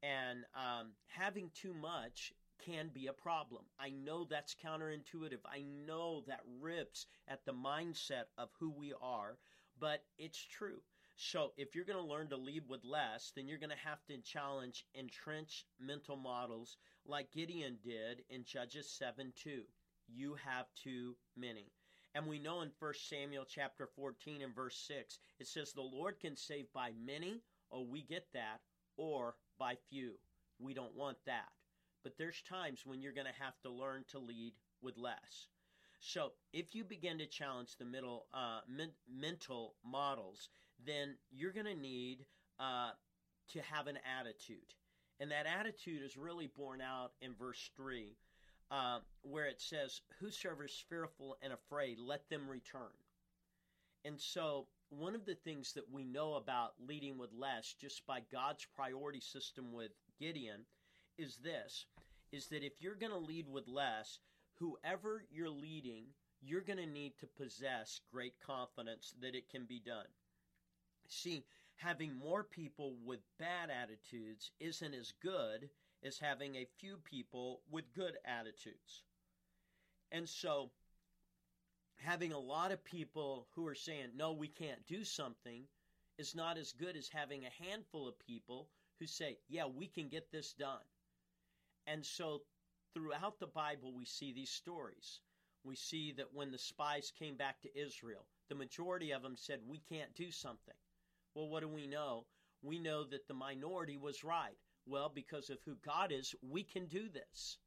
And 0.03 0.45
um, 0.55 0.91
having 1.07 1.49
too 1.55 1.73
much 1.73 2.33
can 2.63 2.89
be 2.93 3.07
a 3.07 3.13
problem. 3.13 3.63
I 3.79 3.89
know 3.89 4.25
that's 4.25 4.55
counterintuitive. 4.55 5.39
I 5.45 5.63
know 5.87 6.23
that 6.27 6.41
rips 6.61 7.07
at 7.27 7.45
the 7.45 7.53
mindset 7.53 8.25
of 8.37 8.49
who 8.59 8.69
we 8.69 8.93
are, 9.01 9.37
but 9.79 10.03
it's 10.17 10.39
true. 10.39 10.81
So, 11.25 11.53
if 11.55 11.73
you're 11.73 11.85
going 11.85 12.03
to 12.03 12.11
learn 12.11 12.27
to 12.29 12.37
lead 12.37 12.63
with 12.67 12.83
less, 12.83 13.31
then 13.35 13.47
you're 13.47 13.57
going 13.57 13.69
to 13.69 13.87
have 13.87 14.03
to 14.07 14.17
challenge 14.17 14.85
entrenched 14.93 15.65
mental 15.79 16.17
models 16.17 16.77
like 17.05 17.31
Gideon 17.31 17.77
did 17.81 18.23
in 18.29 18.43
Judges 18.43 18.89
7 18.91 19.31
2 19.35 19.63
you 20.07 20.35
have 20.35 20.65
too 20.75 21.15
many. 21.35 21.71
And 22.15 22.27
we 22.27 22.39
know 22.39 22.61
in 22.61 22.71
1 22.77 22.93
Samuel 22.95 23.45
chapter 23.47 23.87
14 23.95 24.41
and 24.41 24.53
verse 24.53 24.77
6, 24.87 25.19
it 25.39 25.47
says, 25.47 25.73
The 25.73 25.81
Lord 25.81 26.19
can 26.19 26.35
save 26.35 26.71
by 26.73 26.91
many, 27.03 27.41
oh, 27.71 27.83
we 27.83 28.03
get 28.03 28.27
that, 28.33 28.59
or 28.97 29.35
by 29.57 29.77
few. 29.89 30.13
We 30.59 30.73
don't 30.73 30.95
want 30.95 31.17
that. 31.25 31.49
But 32.03 32.17
there's 32.17 32.41
times 32.41 32.85
when 32.85 33.01
you're 33.01 33.13
going 33.13 33.27
to 33.27 33.43
have 33.43 33.59
to 33.61 33.69
learn 33.69 34.03
to 34.09 34.19
lead 34.19 34.53
with 34.81 34.97
less. 34.97 35.47
So 35.99 36.33
if 36.51 36.75
you 36.75 36.83
begin 36.83 37.17
to 37.19 37.25
challenge 37.25 37.77
the 37.77 37.85
middle, 37.85 38.27
uh, 38.33 38.59
men- 38.67 38.91
mental 39.09 39.75
models, 39.83 40.49
then 40.85 41.15
you're 41.31 41.51
going 41.51 41.65
to 41.65 41.75
need 41.75 42.25
uh, 42.59 42.91
to 43.51 43.61
have 43.61 43.87
an 43.87 43.97
attitude. 44.19 44.57
And 45.19 45.31
that 45.31 45.45
attitude 45.45 46.01
is 46.03 46.17
really 46.17 46.47
borne 46.47 46.81
out 46.81 47.11
in 47.21 47.33
verse 47.33 47.69
3 47.75 48.15
uh, 48.71 48.99
where 49.21 49.45
it 49.45 49.61
says, 49.61 50.01
Whosoever 50.19 50.65
is 50.65 50.83
fearful 50.89 51.37
and 51.41 51.53
afraid, 51.53 51.99
let 51.99 52.27
them 52.29 52.49
return. 52.49 52.91
And 54.05 54.19
so, 54.19 54.67
one 54.89 55.15
of 55.15 55.25
the 55.25 55.35
things 55.35 55.73
that 55.73 55.89
we 55.91 56.03
know 56.03 56.35
about 56.35 56.73
leading 56.85 57.17
with 57.17 57.31
less, 57.33 57.73
just 57.79 58.05
by 58.05 58.19
God's 58.31 58.65
priority 58.75 59.19
system 59.19 59.71
with 59.71 59.91
Gideon, 60.19 60.65
is 61.17 61.37
this 61.37 61.85
is 62.31 62.47
that 62.47 62.63
if 62.63 62.81
you're 62.81 62.95
going 62.95 63.11
to 63.11 63.17
lead 63.17 63.47
with 63.47 63.67
less, 63.67 64.17
whoever 64.57 65.23
you're 65.31 65.49
leading, 65.49 66.05
you're 66.41 66.61
going 66.61 66.79
to 66.79 66.85
need 66.87 67.13
to 67.19 67.27
possess 67.27 68.01
great 68.11 68.33
confidence 68.45 69.13
that 69.21 69.35
it 69.35 69.49
can 69.51 69.65
be 69.65 69.79
done. 69.79 70.07
See, 71.13 71.45
having 71.75 72.15
more 72.15 72.43
people 72.43 72.95
with 73.05 73.19
bad 73.37 73.69
attitudes 73.69 74.51
isn't 74.59 74.93
as 74.93 75.13
good 75.21 75.69
as 76.03 76.17
having 76.17 76.55
a 76.55 76.67
few 76.79 76.97
people 76.97 77.61
with 77.69 77.93
good 77.93 78.17
attitudes. 78.25 79.03
And 80.11 80.27
so, 80.27 80.71
having 81.97 82.33
a 82.33 82.39
lot 82.39 82.71
of 82.71 82.83
people 82.83 83.47
who 83.55 83.67
are 83.67 83.75
saying, 83.75 84.09
no, 84.15 84.33
we 84.33 84.47
can't 84.47 84.85
do 84.87 85.03
something, 85.03 85.67
is 86.17 86.35
not 86.35 86.57
as 86.57 86.73
good 86.73 86.97
as 86.97 87.09
having 87.09 87.45
a 87.45 87.63
handful 87.63 88.07
of 88.07 88.19
people 88.19 88.69
who 88.99 89.05
say, 89.05 89.37
yeah, 89.47 89.65
we 89.65 89.87
can 89.87 90.09
get 90.09 90.31
this 90.31 90.53
done. 90.53 90.85
And 91.87 92.05
so, 92.05 92.41
throughout 92.93 93.39
the 93.39 93.47
Bible, 93.47 93.93
we 93.93 94.05
see 94.05 94.33
these 94.33 94.51
stories. 94.51 95.21
We 95.63 95.75
see 95.75 96.11
that 96.13 96.33
when 96.33 96.51
the 96.51 96.57
spies 96.57 97.11
came 97.17 97.37
back 97.37 97.61
to 97.61 97.79
Israel, 97.79 98.25
the 98.49 98.55
majority 98.55 99.11
of 99.11 99.21
them 99.21 99.37
said, 99.37 99.59
we 99.67 99.79
can't 99.89 100.13
do 100.15 100.31
something. 100.31 100.75
Well, 101.35 101.49
what 101.49 101.61
do 101.61 101.67
we 101.69 101.87
know? 101.87 102.25
We 102.61 102.79
know 102.79 103.03
that 103.05 103.27
the 103.27 103.33
minority 103.33 103.97
was 103.97 104.23
right 104.23 104.57
Well, 104.85 105.09
because 105.09 105.49
of 105.49 105.61
who 105.65 105.75
God 105.75 106.11
is, 106.11 106.35
we 106.41 106.63
can 106.63 106.87
do 106.87 107.09
this. 107.09 107.57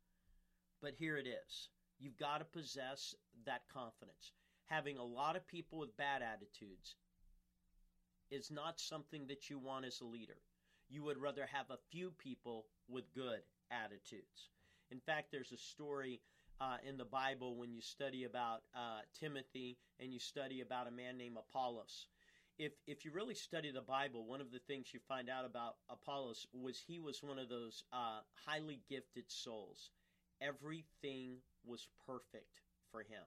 But 0.83 0.95
here 0.95 1.17
it 1.17 1.27
is. 1.27 1.69
You've 1.99 2.19
got 2.19 2.39
to 2.39 2.45
possess 2.45 3.15
that 3.47 3.69
confidence. 3.73 4.33
Having 4.67 4.99
a 4.99 5.05
lot 5.05 5.37
of 5.37 5.47
people 5.47 5.79
with 5.79 5.97
bad 5.97 6.23
attitudes 6.23 6.97
is 8.31 8.51
not 8.51 8.81
something 8.81 9.27
that 9.29 9.49
you 9.51 9.59
want 9.59 9.85
as 9.85 10.01
a 10.01 10.05
leader. 10.05 10.39
You 10.89 11.03
would 11.05 11.19
rather 11.19 11.47
have 11.47 11.71
a 11.71 11.79
few 11.91 12.11
people 12.13 12.67
with 12.89 13.13
good 13.15 13.41
attitudes. 13.71 14.51
In 14.91 15.01
fact, 15.01 15.31
there's 15.33 15.53
a 15.53 15.57
story 15.57 16.21
uh, 16.61 16.77
in 16.89 16.97
the 16.97 17.05
Bible 17.05 17.57
when 17.57 17.73
you 17.73 17.81
study 17.81 18.25
about 18.25 18.63
uh, 18.75 19.01
Timothy 19.19 19.79
and 20.01 20.13
you 20.13 20.19
study 20.19 20.61
about 20.61 20.89
a 20.89 20.91
man 20.91 21.17
named 21.17 21.37
Apollos. 21.39 22.09
If, 22.59 22.73
if 22.87 23.05
you 23.05 23.11
really 23.13 23.35
study 23.35 23.71
the 23.71 23.83
Bible, 23.83 24.25
one 24.27 24.41
of 24.41 24.51
the 24.51 24.61
things 24.61 24.95
you 24.95 25.01
find 25.07 25.29
out 25.29 25.45
about 25.45 25.77
Apollos 25.91 26.47
was 26.55 26.81
he 26.81 26.99
was 26.99 27.23
one 27.23 27.39
of 27.39 27.51
those 27.51 27.85
uh, 27.93 28.21
highly 28.47 28.81
gifted 28.89 29.25
souls. 29.29 29.91
Everything 30.41 31.37
was 31.67 31.89
perfect 32.07 32.63
for 32.91 33.01
him. 33.01 33.25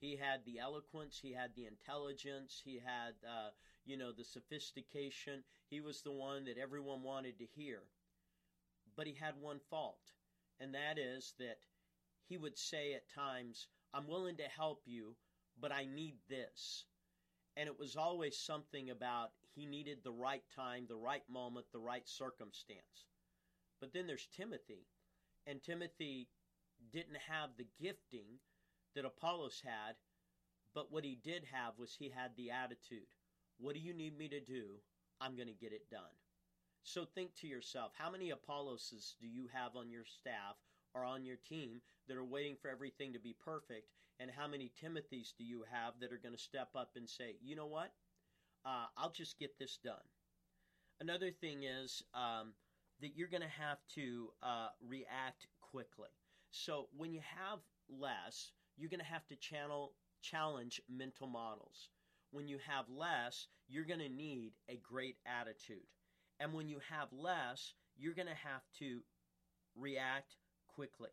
He 0.00 0.16
had 0.16 0.44
the 0.44 0.58
eloquence, 0.58 1.18
he 1.20 1.32
had 1.32 1.54
the 1.56 1.66
intelligence, 1.66 2.60
he 2.62 2.78
had, 2.84 3.14
uh, 3.26 3.50
you 3.84 3.96
know, 3.96 4.12
the 4.12 4.24
sophistication. 4.24 5.42
He 5.70 5.80
was 5.80 6.02
the 6.02 6.12
one 6.12 6.44
that 6.44 6.58
everyone 6.58 7.02
wanted 7.02 7.38
to 7.38 7.46
hear. 7.46 7.80
But 8.96 9.06
he 9.06 9.14
had 9.14 9.40
one 9.40 9.60
fault, 9.70 10.12
and 10.60 10.74
that 10.74 10.98
is 10.98 11.34
that 11.38 11.58
he 12.28 12.36
would 12.36 12.58
say 12.58 12.92
at 12.92 13.08
times, 13.14 13.66
I'm 13.94 14.06
willing 14.06 14.36
to 14.36 14.44
help 14.44 14.82
you, 14.84 15.16
but 15.58 15.72
I 15.72 15.86
need 15.86 16.16
this. 16.28 16.84
And 17.58 17.68
it 17.68 17.78
was 17.78 17.96
always 17.96 18.38
something 18.38 18.88
about 18.88 19.32
he 19.54 19.66
needed 19.66 19.98
the 20.02 20.12
right 20.12 20.44
time, 20.54 20.86
the 20.88 20.96
right 20.96 21.24
moment, 21.28 21.66
the 21.72 21.80
right 21.80 22.08
circumstance. 22.08 23.08
But 23.80 23.92
then 23.92 24.06
there's 24.06 24.28
Timothy, 24.36 24.86
and 25.44 25.60
Timothy 25.60 26.28
didn't 26.92 27.18
have 27.28 27.50
the 27.56 27.66
gifting 27.80 28.38
that 28.94 29.04
Apollos 29.04 29.60
had, 29.64 29.96
but 30.72 30.92
what 30.92 31.04
he 31.04 31.18
did 31.24 31.42
have 31.52 31.72
was 31.78 31.96
he 31.98 32.08
had 32.08 32.30
the 32.36 32.52
attitude. 32.52 33.08
What 33.58 33.74
do 33.74 33.80
you 33.80 33.92
need 33.92 34.16
me 34.16 34.28
to 34.28 34.40
do? 34.40 34.76
I'm 35.20 35.34
going 35.34 35.48
to 35.48 35.52
get 35.54 35.72
it 35.72 35.90
done. 35.90 36.14
So 36.84 37.04
think 37.04 37.34
to 37.40 37.48
yourself, 37.48 37.92
how 37.98 38.10
many 38.10 38.30
Apolloses 38.30 39.16
do 39.20 39.26
you 39.26 39.48
have 39.52 39.74
on 39.74 39.90
your 39.90 40.04
staff 40.04 40.56
or 40.94 41.04
on 41.04 41.24
your 41.24 41.38
team 41.48 41.80
that 42.06 42.16
are 42.16 42.24
waiting 42.24 42.56
for 42.60 42.70
everything 42.70 43.12
to 43.12 43.18
be 43.18 43.34
perfect? 43.44 43.88
And 44.20 44.30
how 44.30 44.48
many 44.48 44.72
Timothys 44.82 45.32
do 45.38 45.44
you 45.44 45.64
have 45.70 45.94
that 46.00 46.12
are 46.12 46.20
going 46.20 46.34
to 46.34 46.40
step 46.40 46.70
up 46.74 46.90
and 46.96 47.08
say, 47.08 47.36
you 47.42 47.54
know 47.54 47.66
what? 47.66 47.92
Uh, 48.64 48.86
I'll 48.96 49.12
just 49.12 49.38
get 49.38 49.58
this 49.58 49.78
done. 49.82 49.94
Another 51.00 51.30
thing 51.30 51.62
is 51.62 52.02
um, 52.14 52.52
that 53.00 53.16
you're 53.16 53.28
going 53.28 53.42
to 53.42 53.48
have 53.48 53.78
to 53.94 54.28
uh, 54.42 54.68
react 54.86 55.46
quickly. 55.60 56.08
So 56.50 56.88
when 56.96 57.12
you 57.12 57.20
have 57.20 57.60
less, 57.88 58.52
you're 58.76 58.90
going 58.90 59.00
to 59.00 59.06
have 59.06 59.26
to 59.28 59.36
channel 59.36 59.92
challenge 60.20 60.80
mental 60.88 61.28
models. 61.28 61.90
When 62.30 62.48
you 62.48 62.58
have 62.66 62.86
less, 62.88 63.46
you're 63.68 63.84
going 63.84 64.00
to 64.00 64.08
need 64.08 64.52
a 64.68 64.76
great 64.76 65.16
attitude. 65.26 65.86
And 66.40 66.52
when 66.52 66.68
you 66.68 66.78
have 66.90 67.08
less, 67.12 67.74
you're 67.96 68.14
going 68.14 68.28
to 68.28 68.34
have 68.34 68.62
to 68.80 69.00
react 69.76 70.36
quickly. 70.68 71.10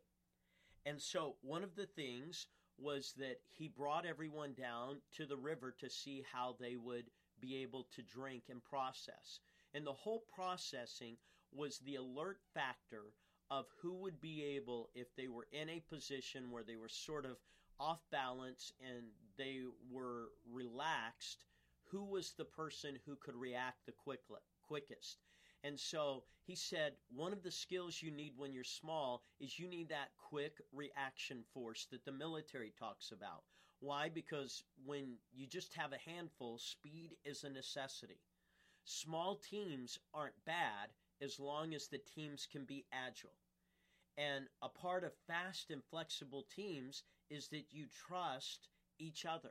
And 0.84 1.00
so, 1.00 1.36
one 1.42 1.64
of 1.64 1.74
the 1.74 1.86
things 1.86 2.46
was 2.78 3.14
that 3.18 3.40
he 3.56 3.68
brought 3.68 4.06
everyone 4.06 4.52
down 4.54 5.00
to 5.16 5.26
the 5.26 5.36
river 5.36 5.74
to 5.80 5.90
see 5.90 6.24
how 6.32 6.56
they 6.60 6.76
would 6.76 7.06
be 7.40 7.56
able 7.62 7.86
to 7.94 8.02
drink 8.02 8.44
and 8.50 8.62
process. 8.64 9.40
And 9.74 9.86
the 9.86 9.92
whole 9.92 10.24
processing 10.34 11.16
was 11.52 11.78
the 11.78 11.96
alert 11.96 12.38
factor 12.54 13.04
of 13.50 13.66
who 13.80 13.94
would 13.94 14.20
be 14.20 14.42
able, 14.56 14.90
if 14.94 15.14
they 15.16 15.28
were 15.28 15.46
in 15.52 15.68
a 15.68 15.82
position 15.88 16.50
where 16.50 16.64
they 16.64 16.76
were 16.76 16.88
sort 16.88 17.24
of 17.24 17.36
off 17.78 18.00
balance 18.10 18.72
and 18.80 19.04
they 19.36 19.60
were 19.90 20.30
relaxed, 20.50 21.44
who 21.90 22.04
was 22.04 22.32
the 22.32 22.44
person 22.44 22.98
who 23.06 23.16
could 23.16 23.36
react 23.36 23.86
the 23.86 23.92
quickest. 24.66 25.18
And 25.66 25.80
so 25.80 26.22
he 26.44 26.54
said, 26.54 26.92
one 27.12 27.32
of 27.32 27.42
the 27.42 27.50
skills 27.50 28.00
you 28.00 28.12
need 28.12 28.34
when 28.36 28.52
you're 28.52 28.62
small 28.62 29.24
is 29.40 29.58
you 29.58 29.66
need 29.66 29.88
that 29.88 30.12
quick 30.16 30.52
reaction 30.72 31.42
force 31.52 31.88
that 31.90 32.04
the 32.04 32.12
military 32.12 32.72
talks 32.78 33.10
about. 33.10 33.42
Why? 33.80 34.08
Because 34.08 34.62
when 34.84 35.16
you 35.34 35.48
just 35.48 35.74
have 35.74 35.92
a 35.92 36.10
handful, 36.10 36.58
speed 36.58 37.16
is 37.24 37.42
a 37.42 37.50
necessity. 37.50 38.20
Small 38.84 39.40
teams 39.50 39.98
aren't 40.14 40.44
bad 40.46 40.90
as 41.20 41.40
long 41.40 41.74
as 41.74 41.88
the 41.88 41.98
teams 41.98 42.46
can 42.50 42.64
be 42.64 42.86
agile. 42.92 43.34
And 44.16 44.46
a 44.62 44.68
part 44.68 45.02
of 45.02 45.10
fast 45.26 45.72
and 45.72 45.82
flexible 45.90 46.46
teams 46.54 47.02
is 47.28 47.48
that 47.48 47.64
you 47.72 47.86
trust 48.06 48.68
each 49.00 49.26
other. 49.26 49.50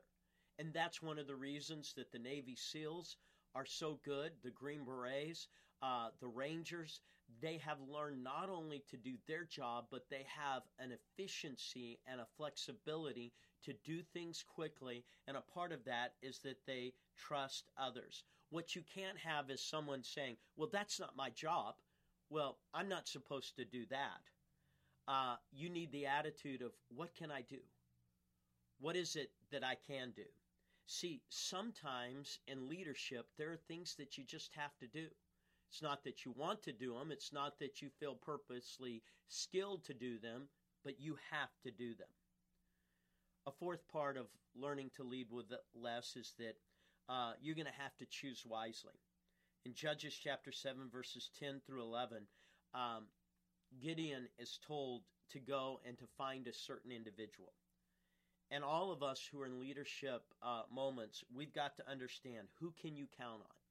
And 0.59 0.71
that's 0.73 1.01
one 1.01 1.19
of 1.19 1.27
the 1.27 1.35
reasons 1.35 1.93
that 1.97 2.13
the 2.13 2.19
Navy 2.19 2.55
SEALs 2.55 3.17
are 3.53 3.65
so 3.65 3.99
good, 4.05 4.31
the 4.43 4.51
Green 4.51 4.85
Berets, 4.85 5.47
uh, 5.81 6.09
the 6.19 6.27
Rangers, 6.27 7.01
they 7.41 7.57
have 7.57 7.77
learned 7.89 8.23
not 8.23 8.49
only 8.49 8.83
to 8.89 8.97
do 8.97 9.13
their 9.27 9.43
job, 9.43 9.85
but 9.91 10.09
they 10.09 10.25
have 10.27 10.63
an 10.79 10.91
efficiency 10.91 11.99
and 12.05 12.21
a 12.21 12.27
flexibility 12.37 13.33
to 13.63 13.73
do 13.83 14.01
things 14.01 14.43
quickly. 14.43 15.03
And 15.27 15.35
a 15.37 15.41
part 15.41 15.71
of 15.71 15.83
that 15.85 16.13
is 16.21 16.39
that 16.39 16.65
they 16.65 16.93
trust 17.17 17.65
others. 17.77 18.23
What 18.49 18.75
you 18.75 18.83
can't 18.93 19.17
have 19.17 19.49
is 19.49 19.61
someone 19.61 20.03
saying, 20.03 20.37
Well, 20.55 20.69
that's 20.71 20.99
not 20.99 21.15
my 21.17 21.29
job. 21.31 21.75
Well, 22.29 22.57
I'm 22.73 22.89
not 22.89 23.07
supposed 23.07 23.55
to 23.57 23.65
do 23.65 23.85
that. 23.89 24.21
Uh, 25.07 25.35
you 25.51 25.69
need 25.69 25.91
the 25.91 26.05
attitude 26.05 26.61
of, 26.61 26.71
What 26.89 27.15
can 27.15 27.31
I 27.31 27.41
do? 27.41 27.59
What 28.79 28.95
is 28.95 29.15
it 29.15 29.31
that 29.51 29.63
I 29.63 29.75
can 29.87 30.11
do? 30.15 30.25
See, 30.87 31.21
sometimes 31.29 32.39
in 32.47 32.69
leadership, 32.69 33.27
there 33.37 33.51
are 33.51 33.57
things 33.67 33.95
that 33.95 34.17
you 34.17 34.23
just 34.23 34.53
have 34.53 34.77
to 34.77 34.87
do. 34.87 35.07
It's 35.69 35.81
not 35.81 36.03
that 36.03 36.25
you 36.25 36.33
want 36.35 36.63
to 36.63 36.71
do 36.71 36.93
them, 36.93 37.11
it's 37.11 37.33
not 37.33 37.59
that 37.59 37.81
you 37.81 37.89
feel 37.99 38.15
purposely 38.15 39.01
skilled 39.27 39.83
to 39.85 39.93
do 39.93 40.19
them, 40.19 40.47
but 40.83 40.99
you 40.99 41.17
have 41.31 41.49
to 41.63 41.71
do 41.71 41.95
them. 41.95 42.07
A 43.47 43.51
fourth 43.51 43.87
part 43.91 44.17
of 44.17 44.27
learning 44.55 44.91
to 44.95 45.03
lead 45.03 45.27
with 45.31 45.45
less 45.75 46.15
is 46.15 46.33
that 46.39 46.55
uh, 47.09 47.33
you're 47.41 47.55
going 47.55 47.65
to 47.65 47.81
have 47.81 47.95
to 47.97 48.05
choose 48.05 48.43
wisely. 48.47 48.93
In 49.65 49.73
Judges 49.73 50.13
chapter 50.13 50.51
7, 50.51 50.89
verses 50.91 51.29
10 51.39 51.61
through 51.65 51.81
11, 51.81 52.23
um, 52.73 53.05
Gideon 53.81 54.27
is 54.39 54.59
told 54.67 55.01
to 55.31 55.39
go 55.39 55.79
and 55.85 55.97
to 55.97 56.05
find 56.17 56.47
a 56.47 56.53
certain 56.53 56.91
individual. 56.91 57.53
And 58.51 58.63
all 58.63 58.91
of 58.91 59.01
us 59.01 59.27
who 59.31 59.41
are 59.41 59.47
in 59.47 59.59
leadership 59.59 60.21
uh, 60.43 60.63
moments, 60.73 61.23
we've 61.35 61.53
got 61.53 61.75
to 61.77 61.89
understand 61.89 62.47
who 62.59 62.73
can 62.79 62.95
you 62.95 63.07
count 63.17 63.41
on? 63.41 63.64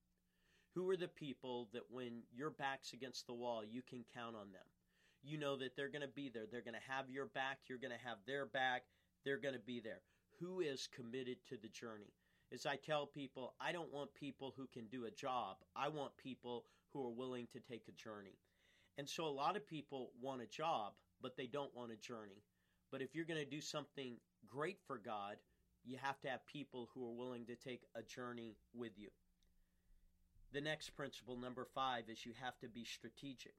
Who 0.74 0.90
are 0.90 0.96
the 0.96 1.08
people 1.08 1.68
that 1.72 1.84
when 1.90 2.22
your 2.34 2.50
back's 2.50 2.92
against 2.92 3.26
the 3.26 3.34
wall, 3.34 3.62
you 3.64 3.80
can 3.82 4.04
count 4.14 4.34
on 4.34 4.50
them? 4.52 4.66
You 5.22 5.38
know 5.38 5.56
that 5.56 5.76
they're 5.76 5.88
going 5.88 6.02
to 6.02 6.08
be 6.08 6.28
there. 6.28 6.44
They're 6.50 6.62
going 6.62 6.74
to 6.74 6.92
have 6.92 7.08
your 7.08 7.26
back. 7.26 7.58
You're 7.68 7.78
going 7.78 7.92
to 7.92 8.06
have 8.06 8.18
their 8.26 8.44
back. 8.44 8.82
They're 9.24 9.38
going 9.38 9.54
to 9.54 9.60
be 9.60 9.80
there. 9.80 10.00
Who 10.40 10.60
is 10.60 10.88
committed 10.94 11.36
to 11.48 11.56
the 11.56 11.68
journey? 11.68 12.12
As 12.52 12.66
I 12.66 12.76
tell 12.76 13.06
people, 13.06 13.54
I 13.60 13.72
don't 13.72 13.92
want 13.92 14.14
people 14.14 14.52
who 14.56 14.66
can 14.66 14.86
do 14.86 15.04
a 15.04 15.10
job. 15.10 15.56
I 15.76 15.88
want 15.88 16.16
people 16.16 16.64
who 16.92 17.06
are 17.06 17.10
willing 17.10 17.46
to 17.52 17.60
take 17.60 17.84
a 17.88 17.92
journey. 17.92 18.38
And 18.98 19.08
so 19.08 19.24
a 19.24 19.28
lot 19.28 19.56
of 19.56 19.66
people 19.66 20.10
want 20.20 20.42
a 20.42 20.46
job, 20.46 20.92
but 21.22 21.36
they 21.36 21.46
don't 21.46 21.74
want 21.74 21.92
a 21.92 21.96
journey. 21.96 22.42
But 22.90 23.00
if 23.00 23.14
you're 23.14 23.24
going 23.24 23.42
to 23.42 23.48
do 23.48 23.60
something 23.60 24.16
great 24.48 24.78
for 24.86 24.98
God, 24.98 25.36
you 25.84 25.98
have 26.02 26.20
to 26.20 26.28
have 26.28 26.46
people 26.46 26.90
who 26.94 27.06
are 27.06 27.16
willing 27.16 27.46
to 27.46 27.56
take 27.56 27.82
a 27.94 28.02
journey 28.02 28.56
with 28.74 28.92
you. 28.96 29.08
The 30.54 30.60
next 30.60 30.90
principle, 30.90 31.36
number 31.36 31.66
five, 31.74 32.04
is 32.08 32.24
you 32.24 32.32
have 32.40 32.56
to 32.60 32.68
be 32.68 32.84
strategic. 32.84 33.56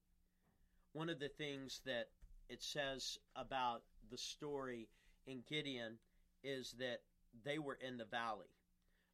One 0.94 1.10
of 1.10 1.20
the 1.20 1.28
things 1.28 1.82
that 1.86 2.08
it 2.48 2.64
says 2.64 3.18
about 3.36 3.82
the 4.10 4.18
story 4.18 4.88
in 5.28 5.44
Gideon 5.50 5.98
is 6.42 6.74
that 6.80 7.02
they 7.44 7.60
were 7.60 7.78
in 7.86 7.98
the 7.98 8.06
valley, 8.06 8.48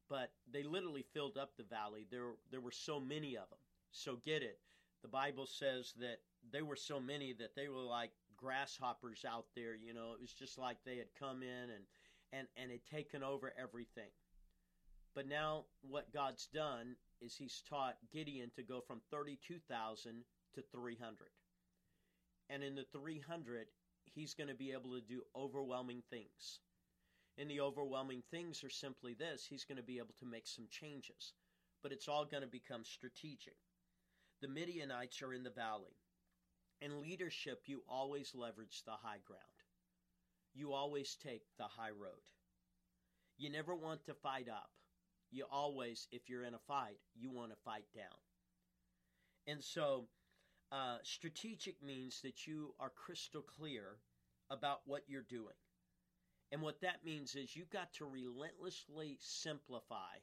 but 0.08 0.30
they 0.52 0.62
literally 0.62 1.04
filled 1.12 1.36
up 1.36 1.56
the 1.56 1.64
valley. 1.64 2.06
There, 2.08 2.34
there 2.52 2.60
were 2.60 2.70
so 2.70 3.00
many 3.00 3.34
of 3.36 3.50
them. 3.50 3.58
So 3.90 4.20
get 4.24 4.44
it. 4.44 4.60
The 5.02 5.08
Bible 5.08 5.46
says 5.46 5.92
that 5.98 6.18
they 6.52 6.62
were 6.62 6.76
so 6.76 7.00
many 7.00 7.32
that 7.32 7.56
they 7.56 7.66
were 7.66 7.82
like 7.82 8.12
grasshoppers 8.36 9.24
out 9.28 9.46
there. 9.56 9.74
You 9.74 9.92
know, 9.92 10.12
it 10.12 10.20
was 10.20 10.32
just 10.32 10.56
like 10.56 10.76
they 10.84 10.98
had 10.98 11.08
come 11.18 11.42
in 11.42 11.70
and 11.70 11.84
and 12.32 12.46
and 12.56 12.70
had 12.70 12.86
taken 12.86 13.24
over 13.24 13.52
everything. 13.60 14.10
But 15.16 15.26
now 15.26 15.64
what 15.82 16.12
God's 16.12 16.46
done 16.46 16.94
is 17.22 17.36
He's 17.36 17.62
taught 17.68 17.96
Gideon 18.12 18.50
to 18.56 18.62
go 18.62 18.80
from 18.80 19.00
thirty-two 19.10 19.58
thousand 19.68 20.24
to 20.54 20.62
three 20.72 20.96
hundred, 20.96 21.30
and 22.50 22.62
in 22.62 22.74
the 22.74 22.84
three 22.92 23.20
hundred, 23.20 23.66
he's 24.14 24.34
going 24.34 24.48
to 24.48 24.54
be 24.54 24.72
able 24.72 24.90
to 24.90 25.00
do 25.00 25.22
overwhelming 25.34 26.02
things. 26.10 26.60
And 27.38 27.50
the 27.50 27.60
overwhelming 27.60 28.22
things 28.30 28.62
are 28.62 28.70
simply 28.70 29.14
this 29.14 29.46
he's 29.48 29.64
going 29.64 29.78
to 29.78 29.82
be 29.82 29.98
able 29.98 30.14
to 30.18 30.26
make 30.26 30.46
some 30.46 30.66
changes, 30.70 31.32
but 31.82 31.92
it's 31.92 32.08
all 32.08 32.26
going 32.26 32.42
to 32.42 32.48
become 32.48 32.84
strategic. 32.84 33.56
The 34.42 34.48
Midianites 34.48 35.22
are 35.22 35.32
in 35.32 35.42
the 35.42 35.50
valley. 35.50 35.96
In 36.82 37.00
leadership, 37.00 37.62
you 37.66 37.82
always 37.88 38.32
leverage 38.34 38.82
the 38.84 38.92
high 38.92 39.20
ground. 39.24 39.40
You 40.52 40.72
always 40.72 41.16
take 41.22 41.44
the 41.56 41.64
high 41.64 41.92
road. 41.98 42.20
You 43.38 43.50
never 43.50 43.74
want 43.74 44.04
to 44.06 44.14
fight 44.14 44.48
up. 44.48 44.68
You 45.32 45.46
always, 45.50 46.06
if 46.12 46.28
you're 46.28 46.44
in 46.44 46.54
a 46.54 46.58
fight, 46.68 46.98
you 47.14 47.30
want 47.30 47.50
to 47.50 47.56
fight 47.64 47.86
down. 47.94 48.20
And 49.46 49.64
so, 49.64 50.06
uh, 50.70 50.98
strategic 51.02 51.82
means 51.82 52.20
that 52.22 52.46
you 52.46 52.74
are 52.78 52.90
crystal 52.90 53.42
clear 53.42 53.96
about 54.50 54.80
what 54.84 55.02
you're 55.08 55.26
doing. 55.28 55.56
And 56.52 56.60
what 56.60 56.82
that 56.82 57.04
means 57.04 57.34
is 57.34 57.56
you've 57.56 57.70
got 57.70 57.92
to 57.94 58.04
relentlessly 58.04 59.16
simplify 59.20 60.20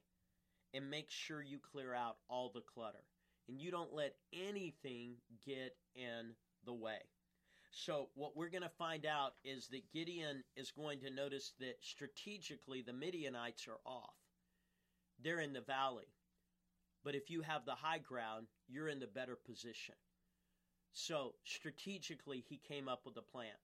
and 0.74 0.90
make 0.90 1.10
sure 1.10 1.42
you 1.42 1.58
clear 1.72 1.94
out 1.94 2.18
all 2.30 2.52
the 2.54 2.62
clutter. 2.62 3.04
And 3.48 3.60
you 3.60 3.72
don't 3.72 3.94
let 3.94 4.14
anything 4.32 5.16
get 5.44 5.76
in 5.96 6.36
the 6.66 6.74
way. 6.74 7.00
So, 7.72 8.10
what 8.16 8.36
we're 8.36 8.50
going 8.50 8.64
to 8.64 8.70
find 8.70 9.06
out 9.06 9.34
is 9.44 9.68
that 9.70 9.92
Gideon 9.92 10.44
is 10.56 10.72
going 10.72 11.02
to 11.02 11.10
notice 11.10 11.54
that 11.60 11.78
strategically 11.82 12.82
the 12.82 12.94
Midianites 12.94 13.68
are 13.68 13.80
off. 13.86 14.14
They're 15.24 15.40
in 15.40 15.54
the 15.54 15.62
valley. 15.62 16.08
But 17.04 17.16
if 17.16 17.30
you 17.30 17.42
have 17.42 17.66
the 17.66 17.76
high 17.76 18.00
ground, 18.00 18.48
you're 18.68 18.90
in 18.90 19.00
the 19.00 19.08
better 19.08 19.36
position. 19.36 19.96
So, 20.92 21.36
strategically, 21.44 22.44
he 22.48 22.58
came 22.68 22.88
up 22.88 23.02
with 23.06 23.18
a 23.18 23.22
plan. 23.22 23.56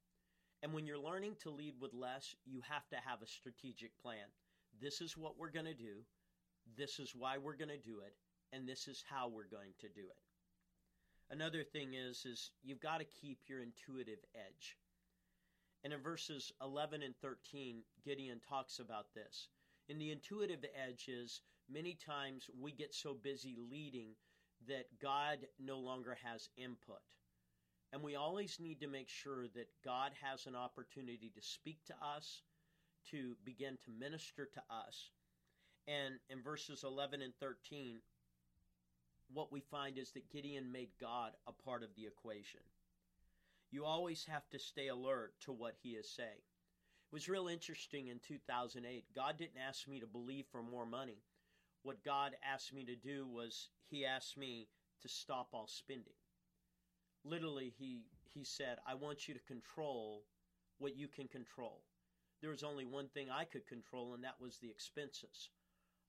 And 0.64 0.74
when 0.74 0.86
you're 0.86 0.98
learning 0.98 1.36
to 1.42 1.50
lead 1.50 1.76
with 1.80 1.94
less, 1.94 2.36
you 2.46 2.62
have 2.70 2.88
to 2.90 2.98
have 2.98 3.22
a 3.22 3.28
strategic 3.28 3.92
plan. 4.02 4.28
This 4.82 5.02
is 5.02 5.18
what 5.18 5.38
we're 5.38 5.52
going 5.52 5.66
to 5.66 5.74
do. 5.74 6.06
This 6.78 7.00
is 7.00 7.14
why 7.16 7.38
we're 7.38 7.58
going 7.58 7.70
to 7.70 7.78
do 7.78 8.00
it. 8.06 8.16
And 8.54 8.68
this 8.68 8.88
is 8.88 9.04
how 9.10 9.28
we're 9.28 9.48
going 9.48 9.74
to 9.82 9.90
do 9.90 10.02
it. 10.02 11.34
Another 11.34 11.64
thing 11.64 11.94
is 11.94 12.26
is 12.26 12.52
you've 12.64 12.80
got 12.80 13.00
to 13.00 13.06
keep 13.06 13.40
your 13.48 13.62
intuitive 13.62 14.24
edge. 14.36 14.78
And 15.84 15.94
in 15.94 16.02
verses 16.02 16.52
11 16.62 17.04
and 17.04 17.16
13, 17.22 17.82
Gideon 18.04 18.40
talks 18.48 18.80
about 18.80 19.14
this. 19.14 19.50
In 19.88 20.00
the 20.00 20.12
intuitive 20.12 20.66
edge 20.88 21.08
is 21.08 21.42
many 21.70 21.98
times 22.06 22.50
we 22.60 22.72
get 22.72 22.94
so 22.94 23.14
busy 23.14 23.56
leading 23.70 24.16
that 24.68 24.86
God 25.02 25.40
no 25.60 25.78
longer 25.78 26.18
has 26.24 26.50
input. 26.58 27.02
And 27.94 28.02
we 28.02 28.16
always 28.16 28.60
need 28.60 28.80
to 28.82 28.88
make 28.88 29.10
sure 29.10 29.48
that 29.56 29.70
God 29.84 30.12
has 30.22 30.48
an 30.48 30.56
opportunity 30.56 31.32
to 31.36 31.42
speak 31.42 31.78
to 31.86 31.94
us, 32.04 32.42
to 33.12 33.36
begin 33.46 33.78
to 33.86 33.92
minister 34.00 34.50
to 34.54 34.60
us. 34.74 35.12
And 35.88 36.16
in 36.30 36.42
verses 36.42 36.84
11 36.84 37.22
and 37.22 37.34
13, 37.40 38.00
what 39.32 39.52
we 39.52 39.60
find 39.60 39.98
is 39.98 40.12
that 40.12 40.32
Gideon 40.32 40.72
made 40.72 40.90
God 41.00 41.32
a 41.48 41.52
part 41.52 41.84
of 41.84 41.90
the 41.96 42.06
equation. 42.06 42.62
You 43.72 43.86
always 43.86 44.26
have 44.26 44.50
to 44.50 44.60
stay 44.60 44.88
alert 44.88 45.34
to 45.42 45.52
what 45.52 45.76
he 45.82 45.90
is 45.92 46.10
saying. 46.10 46.42
Was 47.16 47.30
real 47.30 47.48
interesting 47.48 48.10
in 48.10 48.20
2008. 48.28 49.06
God 49.16 49.38
didn't 49.38 49.62
ask 49.66 49.88
me 49.88 50.02
to 50.02 50.06
believe 50.06 50.48
for 50.52 50.62
more 50.62 50.86
money. 50.86 51.24
What 51.82 52.04
God 52.04 52.36
asked 52.44 52.74
me 52.74 52.84
to 52.84 52.96
do 52.98 53.26
was 53.26 53.70
he 53.90 54.06
asked 54.06 54.36
me 54.38 54.68
to 55.02 55.08
stop 55.08 55.48
all 55.54 55.66
spending. 55.66 56.20
Literally 57.24 57.74
he 57.80 58.02
he 58.34 58.44
said, 58.44 58.80
"I 58.86 58.96
want 58.96 59.30
you 59.30 59.34
to 59.34 59.40
control 59.40 60.26
what 60.78 60.98
you 60.98 61.08
can 61.08 61.30
control." 61.30 61.86
There 62.42 62.50
was 62.50 62.64
only 62.64 62.84
one 62.84 63.08
thing 63.08 63.30
I 63.32 63.46
could 63.46 63.66
control 63.66 64.14
and 64.14 64.22
that 64.26 64.42
was 64.42 64.58
the 64.58 64.70
expenses. 64.70 65.52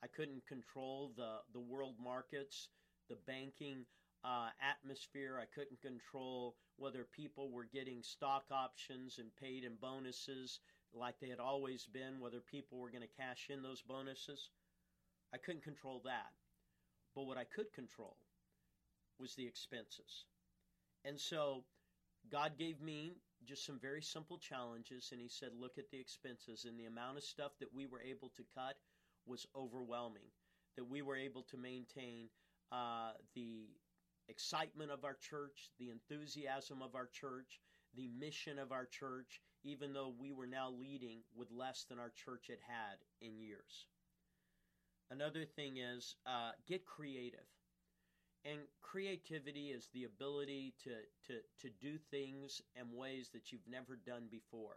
I 0.03 0.09
couldn't 0.09 0.45
control 0.49 1.13
the 1.17 1.37
the 1.53 1.61
world 1.61 1.95
markets 2.03 2.69
the 3.09 3.19
banking 3.29 3.87
uh, 4.25 4.49
atmosphere. 4.61 5.39
I 5.41 5.47
couldn't 5.55 5.81
control 5.81 6.57
whether 6.79 7.05
people 7.05 7.53
were 7.53 7.69
getting 7.73 8.03
stock 8.03 8.47
options 8.51 9.19
and 9.19 9.31
paid 9.37 9.63
in 9.63 9.77
bonuses 9.81 10.59
like 10.97 11.17
they 11.21 11.29
had 11.29 11.41
always 11.41 11.87
been, 11.87 12.21
whether 12.21 12.41
people 12.41 12.79
were 12.79 12.91
going 12.91 13.03
to 13.03 13.23
cash 13.23 13.49
in 13.51 13.63
those 13.63 13.83
bonuses. 13.83 14.51
I 15.35 15.39
couldn't 15.39 15.65
control 15.65 16.03
that. 16.05 16.33
But 17.15 17.27
what 17.27 17.39
I 17.39 17.45
could 17.45 17.73
control 17.73 18.17
was 19.19 19.35
the 19.35 19.47
expenses. 19.47 20.25
And 21.05 21.19
so 21.19 21.65
God 22.31 22.59
gave 22.59 22.81
me 22.81 23.15
just 23.45 23.65
some 23.65 23.79
very 23.81 24.03
simple 24.03 24.39
challenges, 24.39 25.11
and 25.13 25.21
He 25.21 25.29
said, 25.29 25.51
Look 25.59 25.79
at 25.79 25.91
the 25.91 26.01
expenses. 26.01 26.65
And 26.65 26.79
the 26.79 26.87
amount 26.87 27.19
of 27.19 27.25
stuff 27.25 27.53
that 27.61 27.73
we 27.75 27.87
were 27.87 28.03
able 28.03 28.31
to 28.37 28.43
cut 28.55 28.77
was 29.27 29.47
overwhelming, 29.55 30.31
that 30.77 30.85
we 30.85 31.03
were 31.03 31.17
able 31.17 31.43
to 31.51 31.57
maintain 31.57 32.29
uh, 32.73 33.13
the 33.35 33.67
excitement 34.29 34.91
of 34.91 35.05
our 35.05 35.17
church, 35.21 35.71
the 35.79 35.91
enthusiasm 35.91 36.83
of 36.83 36.95
our 36.95 37.09
church, 37.13 37.61
the 37.97 38.09
mission 38.19 38.59
of 38.59 38.73
our 38.73 38.87
church, 38.87 39.41
even 39.67 39.93
though 39.93 40.13
we 40.19 40.33
were 40.33 40.47
now 40.47 40.71
leading 40.71 41.19
with 41.35 41.51
less 41.51 41.85
than 41.89 41.99
our 41.99 42.13
church 42.25 42.47
had 42.49 42.63
had 42.67 42.99
in 43.21 43.37
years. 43.37 43.87
Another 45.11 45.45
thing 45.45 45.79
is 45.79 46.17
uh, 46.27 46.53
get 46.67 46.87
creative. 46.87 47.47
And 48.45 48.61
creativity 48.81 49.69
is 49.69 49.89
the 49.93 50.05
ability 50.05 50.75
to, 50.85 50.91
to, 51.27 51.41
to 51.63 51.75
do 51.81 51.99
things 52.11 52.63
in 52.77 52.97
ways 52.97 53.31
that 53.33 53.51
you've 53.51 53.69
never 53.69 53.97
done 53.97 54.29
before. 54.31 54.77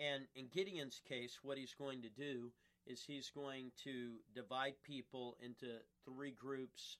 And 0.00 0.24
in 0.34 0.48
Gideon's 0.52 1.00
case, 1.08 1.38
what 1.42 1.58
he's 1.58 1.74
going 1.74 2.02
to 2.02 2.08
do 2.08 2.50
is 2.86 3.04
he's 3.06 3.30
going 3.30 3.70
to 3.84 4.14
divide 4.34 4.74
people 4.82 5.36
into 5.40 5.66
three 6.04 6.32
groups 6.32 6.96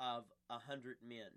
of 0.00 0.24
a 0.50 0.58
hundred 0.58 0.96
men. 1.06 1.30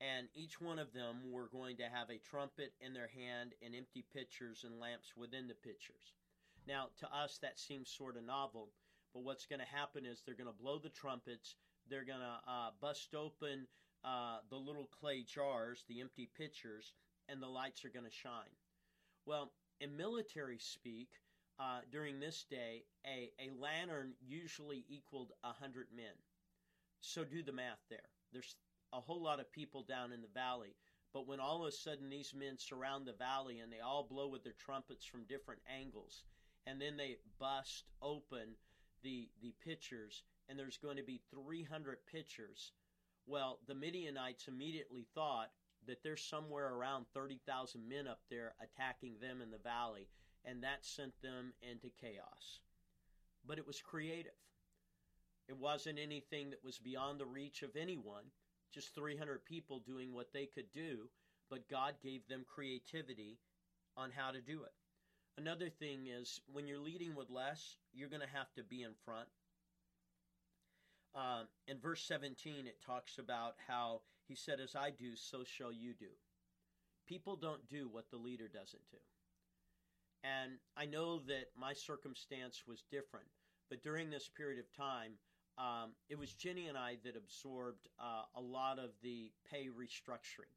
And 0.00 0.28
each 0.34 0.60
one 0.60 0.78
of 0.78 0.92
them 0.92 1.16
were 1.30 1.48
going 1.48 1.76
to 1.78 1.84
have 1.84 2.10
a 2.10 2.18
trumpet 2.18 2.72
in 2.80 2.92
their 2.92 3.08
hand 3.08 3.54
and 3.64 3.74
empty 3.74 4.04
pitchers 4.12 4.64
and 4.64 4.78
lamps 4.78 5.16
within 5.16 5.48
the 5.48 5.54
pitchers. 5.54 6.12
Now, 6.66 6.88
to 6.98 7.06
us, 7.14 7.38
that 7.42 7.58
seems 7.58 7.88
sort 7.90 8.16
of 8.16 8.24
novel, 8.24 8.68
but 9.14 9.22
what's 9.22 9.46
going 9.46 9.60
to 9.60 9.76
happen 9.76 10.04
is 10.04 10.20
they're 10.20 10.34
going 10.34 10.52
to 10.52 10.62
blow 10.62 10.78
the 10.78 10.90
trumpets, 10.90 11.54
they're 11.88 12.04
going 12.04 12.20
to 12.20 12.50
uh, 12.50 12.70
bust 12.80 13.14
open 13.14 13.66
uh, 14.04 14.38
the 14.50 14.56
little 14.56 14.88
clay 15.00 15.22
jars, 15.22 15.84
the 15.88 16.00
empty 16.00 16.28
pitchers, 16.36 16.92
and 17.28 17.40
the 17.40 17.48
lights 17.48 17.84
are 17.84 17.88
going 17.88 18.04
to 18.04 18.10
shine. 18.10 18.54
Well, 19.24 19.52
in 19.80 19.96
military 19.96 20.58
speak, 20.58 21.08
uh, 21.58 21.80
during 21.90 22.20
this 22.20 22.44
day, 22.50 22.84
a, 23.06 23.30
a 23.40 23.50
lantern 23.60 24.12
usually 24.20 24.84
equaled 24.88 25.32
a 25.42 25.48
100 25.48 25.86
men. 25.94 26.14
So 27.00 27.24
do 27.24 27.42
the 27.42 27.52
math 27.52 27.80
there. 27.88 28.10
There's 28.32 28.56
a 28.92 29.00
whole 29.00 29.22
lot 29.22 29.40
of 29.40 29.52
people 29.52 29.82
down 29.82 30.12
in 30.12 30.22
the 30.22 30.28
valley. 30.34 30.74
But 31.12 31.26
when 31.26 31.40
all 31.40 31.62
of 31.62 31.68
a 31.68 31.72
sudden 31.72 32.10
these 32.10 32.34
men 32.34 32.58
surround 32.58 33.06
the 33.06 33.12
valley 33.12 33.60
and 33.60 33.72
they 33.72 33.80
all 33.80 34.06
blow 34.08 34.28
with 34.28 34.44
their 34.44 34.54
trumpets 34.58 35.04
from 35.04 35.24
different 35.24 35.60
angles, 35.68 36.24
and 36.66 36.80
then 36.80 36.96
they 36.96 37.16
bust 37.38 37.84
open 38.02 38.54
the, 39.02 39.28
the 39.40 39.54
pitchers, 39.64 40.22
and 40.48 40.58
there's 40.58 40.78
going 40.78 40.96
to 40.96 41.02
be 41.02 41.20
300 41.30 41.98
pitchers, 42.10 42.72
well, 43.26 43.60
the 43.66 43.74
Midianites 43.74 44.48
immediately 44.48 45.06
thought 45.14 45.50
that 45.86 46.02
there's 46.02 46.22
somewhere 46.22 46.74
around 46.74 47.06
30,000 47.14 47.88
men 47.88 48.06
up 48.06 48.20
there 48.30 48.54
attacking 48.60 49.14
them 49.20 49.40
in 49.40 49.50
the 49.50 49.58
valley 49.58 50.08
and 50.46 50.62
that 50.62 50.86
sent 50.86 51.12
them 51.22 51.52
into 51.60 51.90
chaos. 52.00 52.60
But 53.46 53.58
it 53.58 53.66
was 53.66 53.82
creative. 53.82 54.32
It 55.48 55.58
wasn't 55.58 55.98
anything 55.98 56.50
that 56.50 56.64
was 56.64 56.78
beyond 56.78 57.20
the 57.20 57.26
reach 57.26 57.62
of 57.62 57.76
anyone, 57.76 58.24
just 58.72 58.94
300 58.94 59.44
people 59.44 59.80
doing 59.80 60.12
what 60.12 60.32
they 60.32 60.46
could 60.46 60.70
do, 60.72 61.08
but 61.50 61.68
God 61.68 61.94
gave 62.02 62.26
them 62.28 62.44
creativity 62.46 63.38
on 63.96 64.10
how 64.10 64.30
to 64.30 64.40
do 64.40 64.62
it. 64.62 64.72
Another 65.38 65.68
thing 65.68 66.06
is 66.06 66.40
when 66.52 66.66
you're 66.66 66.78
leading 66.78 67.14
with 67.14 67.30
less, 67.30 67.76
you're 67.92 68.08
going 68.08 68.22
to 68.22 68.36
have 68.36 68.52
to 68.54 68.64
be 68.64 68.82
in 68.82 68.92
front. 69.04 69.28
Um, 71.14 71.46
in 71.66 71.78
verse 71.78 72.02
17, 72.02 72.66
it 72.66 72.82
talks 72.84 73.18
about 73.18 73.54
how 73.66 74.00
he 74.28 74.34
said, 74.34 74.60
As 74.60 74.74
I 74.74 74.90
do, 74.90 75.14
so 75.14 75.44
shall 75.44 75.72
you 75.72 75.94
do. 75.94 76.12
People 77.06 77.36
don't 77.36 77.66
do 77.68 77.88
what 77.90 78.10
the 78.10 78.16
leader 78.16 78.48
doesn't 78.48 78.90
do. 78.90 78.98
And 80.24 80.52
I 80.76 80.86
know 80.86 81.20
that 81.28 81.50
my 81.58 81.72
circumstance 81.72 82.62
was 82.66 82.84
different, 82.90 83.26
but 83.70 83.82
during 83.82 84.10
this 84.10 84.28
period 84.28 84.58
of 84.58 84.76
time, 84.76 85.12
um, 85.58 85.92
it 86.08 86.18
was 86.18 86.32
Jenny 86.34 86.66
and 86.66 86.76
I 86.76 86.96
that 87.04 87.16
absorbed 87.16 87.88
uh, 87.98 88.22
a 88.36 88.40
lot 88.40 88.78
of 88.78 88.90
the 89.02 89.30
pay 89.50 89.68
restructuring 89.68 90.52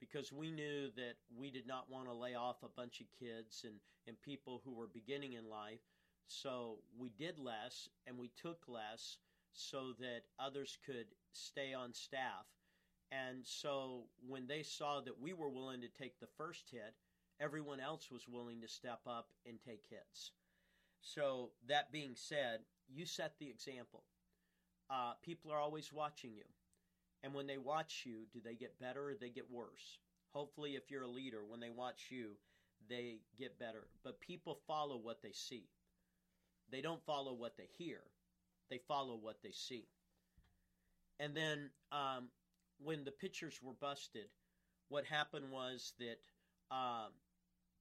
because 0.00 0.32
we 0.32 0.50
knew 0.50 0.90
that 0.96 1.14
we 1.36 1.50
did 1.50 1.66
not 1.66 1.90
want 1.90 2.06
to 2.06 2.14
lay 2.14 2.34
off 2.34 2.56
a 2.62 2.68
bunch 2.68 3.00
of 3.00 3.06
kids 3.18 3.64
and, 3.64 3.74
and 4.06 4.20
people 4.22 4.62
who 4.64 4.72
were 4.72 4.86
beginning 4.86 5.34
in 5.34 5.48
life. 5.48 5.80
So 6.26 6.78
we 6.98 7.10
did 7.10 7.38
less 7.38 7.88
and 8.06 8.16
we 8.18 8.30
took 8.40 8.62
less 8.66 9.18
so 9.52 9.92
that 9.98 10.22
others 10.38 10.78
could 10.86 11.06
stay 11.32 11.74
on 11.74 11.92
staff. 11.92 12.46
And 13.12 13.44
so 13.44 14.04
when 14.26 14.46
they 14.46 14.62
saw 14.62 15.00
that 15.00 15.20
we 15.20 15.32
were 15.32 15.50
willing 15.50 15.80
to 15.80 15.88
take 15.88 16.18
the 16.18 16.28
first 16.38 16.70
hit, 16.70 16.94
everyone 17.40 17.80
else 17.80 18.10
was 18.10 18.28
willing 18.28 18.60
to 18.60 18.68
step 18.68 19.00
up 19.06 19.28
and 19.46 19.58
take 19.60 19.84
hits. 19.90 20.32
So, 21.02 21.50
that 21.66 21.90
being 21.92 22.12
said, 22.14 22.60
you 22.86 23.06
set 23.06 23.38
the 23.38 23.48
example. 23.48 24.02
Uh, 24.90 25.12
people 25.22 25.52
are 25.52 25.60
always 25.60 25.92
watching 25.92 26.34
you. 26.34 26.44
And 27.22 27.34
when 27.34 27.46
they 27.46 27.58
watch 27.58 28.02
you, 28.04 28.26
do 28.32 28.40
they 28.42 28.54
get 28.54 28.78
better 28.80 29.10
or 29.10 29.14
they 29.14 29.28
get 29.28 29.50
worse? 29.50 29.98
Hopefully, 30.32 30.74
if 30.74 30.90
you're 30.90 31.02
a 31.02 31.08
leader, 31.08 31.40
when 31.46 31.60
they 31.60 31.70
watch 31.70 32.06
you, 32.10 32.30
they 32.88 33.18
get 33.38 33.58
better. 33.58 33.88
But 34.02 34.20
people 34.20 34.58
follow 34.66 34.96
what 34.96 35.22
they 35.22 35.32
see. 35.32 35.68
They 36.70 36.80
don't 36.80 37.04
follow 37.04 37.32
what 37.34 37.56
they 37.56 37.68
hear, 37.78 38.00
they 38.70 38.78
follow 38.88 39.16
what 39.16 39.42
they 39.42 39.50
see. 39.52 39.86
And 41.18 41.36
then 41.36 41.70
um, 41.92 42.28
when 42.82 43.04
the 43.04 43.10
pictures 43.10 43.60
were 43.62 43.74
busted, 43.74 44.26
what 44.88 45.04
happened 45.04 45.50
was 45.50 45.92
that 45.98 46.18
um, 46.74 47.10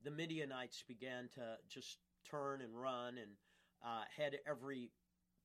the 0.03 0.11
Midianites 0.11 0.83
began 0.87 1.29
to 1.35 1.57
just 1.69 1.97
turn 2.29 2.61
and 2.61 2.75
run 2.75 3.17
and 3.17 3.31
uh, 3.83 4.03
head 4.15 4.37
every 4.47 4.91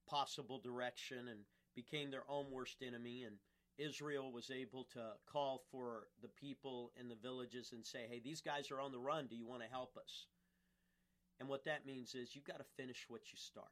possible 0.09 0.59
direction 0.59 1.29
and 1.29 1.40
became 1.74 2.10
their 2.10 2.24
own 2.28 2.46
worst 2.50 2.82
enemy. 2.87 3.24
And 3.24 3.37
Israel 3.78 4.32
was 4.32 4.50
able 4.50 4.84
to 4.94 5.12
call 5.30 5.62
for 5.70 6.08
the 6.22 6.28
people 6.28 6.92
in 6.98 7.08
the 7.08 7.16
villages 7.16 7.72
and 7.72 7.84
say, 7.84 8.06
hey, 8.08 8.20
these 8.22 8.40
guys 8.40 8.70
are 8.70 8.80
on 8.80 8.92
the 8.92 8.98
run. 8.98 9.26
Do 9.26 9.37
you 9.37 9.46
want 9.46 9.62
to 9.62 9.68
help 9.68 9.96
us? 9.96 10.26
And 11.40 11.48
what 11.48 11.64
that 11.64 11.87
means 11.87 12.14
is 12.14 12.34
you've 12.34 12.44
got 12.44 12.58
to 12.58 12.64
finish 12.76 13.06
what 13.08 13.32
you 13.32 13.38
start. 13.38 13.66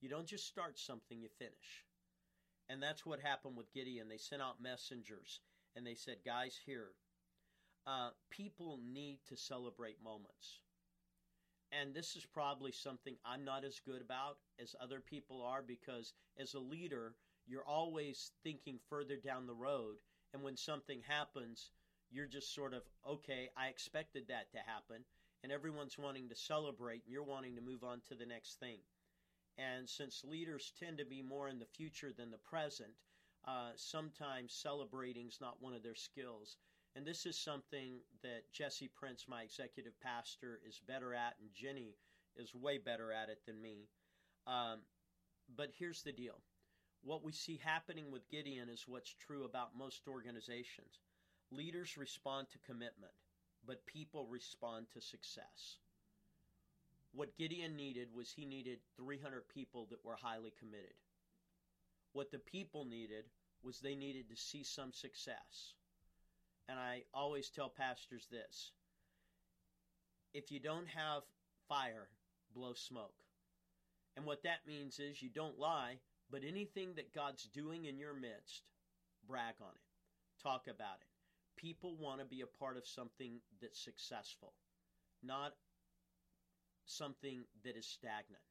You 0.00 0.08
don't 0.08 0.26
just 0.26 0.46
start 0.46 0.78
something, 0.78 1.20
you 1.20 1.28
finish. 1.38 1.84
And 2.68 2.82
that's 2.82 3.04
what 3.04 3.20
happened 3.20 3.56
with 3.56 3.72
Gideon. 3.72 4.08
They 4.08 4.18
sent 4.18 4.42
out 4.42 4.62
messengers 4.62 5.40
and 5.76 5.86
they 5.86 5.94
said, 5.94 6.18
guys, 6.24 6.58
here, 6.64 6.90
uh, 7.86 8.10
people 8.30 8.78
need 8.84 9.18
to 9.28 9.36
celebrate 9.36 10.02
moments. 10.02 10.60
And 11.72 11.94
this 11.94 12.16
is 12.16 12.26
probably 12.26 12.70
something 12.70 13.16
I'm 13.24 13.44
not 13.44 13.64
as 13.64 13.80
good 13.80 14.02
about 14.02 14.36
as 14.60 14.76
other 14.80 15.00
people 15.00 15.42
are 15.42 15.62
because 15.62 16.12
as 16.38 16.52
a 16.52 16.60
leader, 16.60 17.14
you're 17.46 17.66
always 17.66 18.32
thinking 18.44 18.78
further 18.90 19.16
down 19.16 19.46
the 19.46 19.54
road. 19.54 19.96
And 20.34 20.42
when 20.42 20.56
something 20.56 21.00
happens, 21.06 21.70
you're 22.10 22.26
just 22.26 22.54
sort 22.54 22.74
of, 22.74 22.82
okay, 23.08 23.48
I 23.56 23.68
expected 23.68 24.28
that 24.28 24.52
to 24.52 24.58
happen. 24.58 25.04
And 25.42 25.50
everyone's 25.50 25.98
wanting 25.98 26.28
to 26.28 26.36
celebrate, 26.36 27.02
and 27.04 27.12
you're 27.12 27.24
wanting 27.24 27.56
to 27.56 27.62
move 27.62 27.82
on 27.82 28.00
to 28.08 28.14
the 28.14 28.26
next 28.26 28.60
thing. 28.60 28.78
And 29.58 29.88
since 29.88 30.24
leaders 30.24 30.72
tend 30.78 30.98
to 30.98 31.04
be 31.04 31.22
more 31.22 31.48
in 31.48 31.58
the 31.58 31.66
future 31.66 32.12
than 32.16 32.30
the 32.30 32.38
present, 32.38 32.92
uh, 33.46 33.70
sometimes 33.76 34.52
celebrating 34.52 35.26
is 35.26 35.38
not 35.40 35.60
one 35.60 35.74
of 35.74 35.82
their 35.82 35.96
skills. 35.96 36.56
And 36.94 37.06
this 37.06 37.24
is 37.24 37.38
something 37.38 38.00
that 38.22 38.52
Jesse 38.52 38.90
Prince, 38.94 39.26
my 39.26 39.42
executive 39.42 39.98
pastor, 40.00 40.60
is 40.66 40.80
better 40.86 41.14
at, 41.14 41.36
and 41.40 41.48
Jenny 41.54 41.96
is 42.36 42.54
way 42.54 42.78
better 42.78 43.12
at 43.12 43.30
it 43.30 43.38
than 43.46 43.60
me. 43.60 43.88
Um, 44.46 44.80
but 45.56 45.70
here's 45.78 46.02
the 46.02 46.12
deal 46.12 46.38
what 47.02 47.24
we 47.24 47.32
see 47.32 47.60
happening 47.62 48.10
with 48.12 48.30
Gideon 48.30 48.68
is 48.68 48.84
what's 48.86 49.14
true 49.14 49.44
about 49.44 49.76
most 49.76 50.06
organizations. 50.06 51.00
Leaders 51.50 51.96
respond 51.96 52.48
to 52.50 52.58
commitment, 52.58 53.12
but 53.66 53.86
people 53.86 54.26
respond 54.26 54.86
to 54.94 55.00
success. 55.00 55.78
What 57.12 57.36
Gideon 57.36 57.76
needed 57.76 58.08
was 58.14 58.30
he 58.30 58.46
needed 58.46 58.78
300 58.96 59.48
people 59.48 59.86
that 59.90 60.04
were 60.04 60.16
highly 60.16 60.52
committed. 60.58 60.94
What 62.12 62.30
the 62.30 62.38
people 62.38 62.84
needed 62.84 63.24
was 63.62 63.80
they 63.80 63.94
needed 63.94 64.28
to 64.30 64.36
see 64.36 64.62
some 64.62 64.92
success. 64.92 65.74
And 66.68 66.78
I 66.78 67.02
always 67.12 67.50
tell 67.50 67.68
pastors 67.68 68.26
this 68.30 68.72
if 70.34 70.50
you 70.50 70.60
don't 70.60 70.88
have 70.88 71.22
fire, 71.68 72.08
blow 72.54 72.72
smoke. 72.74 73.14
And 74.16 74.26
what 74.26 74.42
that 74.42 74.66
means 74.66 74.98
is 74.98 75.22
you 75.22 75.30
don't 75.30 75.58
lie, 75.58 75.96
but 76.30 76.42
anything 76.46 76.94
that 76.96 77.14
God's 77.14 77.44
doing 77.44 77.86
in 77.86 77.98
your 77.98 78.14
midst, 78.14 78.62
brag 79.26 79.54
on 79.60 79.74
it, 79.74 80.42
talk 80.42 80.66
about 80.68 81.00
it. 81.00 81.06
People 81.56 81.96
want 81.96 82.20
to 82.20 82.26
be 82.26 82.40
a 82.40 82.58
part 82.58 82.76
of 82.76 82.86
something 82.86 83.40
that's 83.60 83.82
successful, 83.82 84.52
not 85.22 85.52
something 86.86 87.44
that 87.64 87.76
is 87.76 87.86
stagnant. 87.86 88.42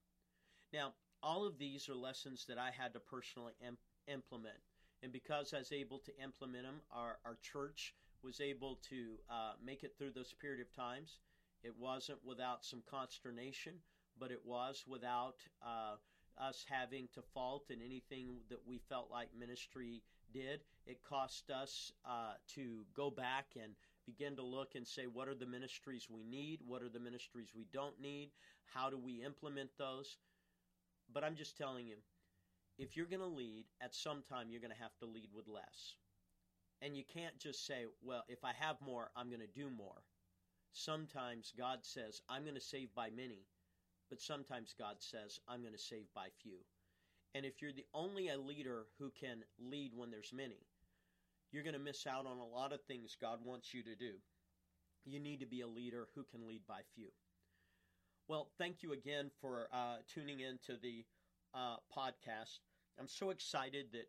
Now, 0.74 0.94
all 1.22 1.46
of 1.46 1.58
these 1.58 1.90
are 1.90 1.96
lessons 1.96 2.46
that 2.48 2.58
I 2.58 2.72
had 2.72 2.94
to 2.94 3.00
personally 3.00 3.54
em- 3.66 3.78
implement. 4.08 4.58
And 5.04 5.12
because 5.12 5.54
I 5.54 5.60
was 5.60 5.72
able 5.72 6.00
to 6.00 6.18
implement 6.24 6.64
them, 6.64 6.82
our, 6.92 7.18
our 7.26 7.38
church 7.42 7.94
was 8.24 8.40
able 8.40 8.80
to 8.90 9.18
uh, 9.30 9.54
make 9.64 9.84
it 9.84 9.94
through 9.98 10.12
those 10.12 10.34
period 10.40 10.62
of 10.62 10.74
times. 10.76 11.20
It 11.64 11.74
wasn't 11.78 12.20
without 12.26 12.66
some 12.66 12.82
consternation, 12.90 13.74
but 14.20 14.32
it 14.32 14.42
was 14.46 14.84
without 14.88 15.36
uh, 15.66 15.96
us 16.40 16.66
having 16.70 17.08
to 17.14 17.22
fault 17.34 17.66
in 17.70 17.82
anything 17.82 18.38
that 18.50 18.60
we 18.66 18.80
felt 18.90 19.10
like 19.12 19.30
ministry 19.38 20.02
did. 20.34 20.62
It 20.86 21.04
cost 21.08 21.52
us 21.52 21.92
uh, 22.06 22.34
to 22.56 22.86
go 22.96 23.10
back 23.10 23.46
and 23.62 23.74
begin 24.06 24.36
to 24.38 24.44
look 24.44 24.76
and 24.76 24.88
say, 24.88 25.04
what 25.04 25.28
are 25.28 25.36
the 25.36 25.46
ministries 25.46 26.08
we 26.10 26.24
need? 26.24 26.60
What 26.66 26.82
are 26.82 26.90
the 26.90 27.00
ministries 27.00 27.50
we 27.56 27.68
don't 27.72 28.00
need? 28.02 28.32
How 28.74 28.90
do 28.90 28.98
we 28.98 29.24
implement 29.24 29.70
those? 29.78 30.18
But 31.14 31.24
I'm 31.24 31.36
just 31.36 31.58
telling 31.58 31.86
you, 31.88 31.98
if 32.78 32.96
you're 32.96 33.06
going 33.06 33.22
to 33.22 33.28
lead, 33.28 33.66
at 33.82 33.94
some 33.94 34.24
time 34.28 34.48
you're 34.50 34.62
going 34.62 34.74
to 34.74 34.82
have 34.82 34.98
to 35.00 35.06
lead 35.06 35.30
with 35.36 35.48
less. 35.48 35.96
And 36.82 36.98
you 36.98 37.04
can't 37.14 37.38
just 37.38 37.66
say, 37.66 37.86
well, 38.02 38.24
if 38.28 38.44
I 38.44 38.54
have 38.60 38.78
more, 38.82 39.12
I'm 39.16 39.28
going 39.28 39.42
to 39.42 39.48
do 39.48 39.70
more. 39.70 40.02
Sometimes 40.74 41.54
God 41.58 41.80
says, 41.82 42.22
I'm 42.30 42.44
going 42.44 42.56
to 42.56 42.62
save 42.62 42.94
by 42.96 43.10
many, 43.10 43.46
but 44.10 44.22
sometimes 44.22 44.74
God 44.78 44.96
says, 45.00 45.40
I'm 45.48 45.62
going 45.62 45.74
to 45.74 45.80
save 45.80 46.06
by 46.16 46.28
few. 46.42 46.58
And 47.36 47.46
if 47.46 47.62
you're 47.62 47.74
the 47.74 47.86
only 47.94 48.30
a 48.30 48.38
leader 48.38 48.86
who 48.98 49.12
can 49.20 49.44
lead 49.60 49.92
when 49.96 50.12
there's 50.12 50.34
many, 50.34 50.66
you're 51.52 51.64
going 51.64 51.74
to 51.74 51.80
miss 51.80 52.08
out 52.08 52.26
on 52.26 52.38
a 52.38 52.46
lot 52.46 52.74
of 52.74 52.82
things 52.84 53.18
God 53.20 53.40
wants 53.44 53.74
you 53.74 53.84
to 53.84 53.96
do. 53.96 54.14
You 55.06 55.20
need 55.20 55.40
to 55.42 55.46
be 55.46 55.62
a 55.62 55.68
leader 55.68 56.08
who 56.16 56.24
can 56.24 56.48
lead 56.48 56.62
by 56.68 56.82
few. 56.96 57.10
Well, 58.28 58.50
thank 58.58 58.82
you 58.82 58.94
again 58.94 59.30
for 59.42 59.68
uh, 59.74 59.98
tuning 60.14 60.40
in 60.40 60.60
to 60.68 60.78
the 60.82 61.04
uh, 61.54 61.78
podcast. 61.96 62.60
I'm 63.00 63.08
so 63.08 63.30
excited 63.30 63.88
that 63.92 64.08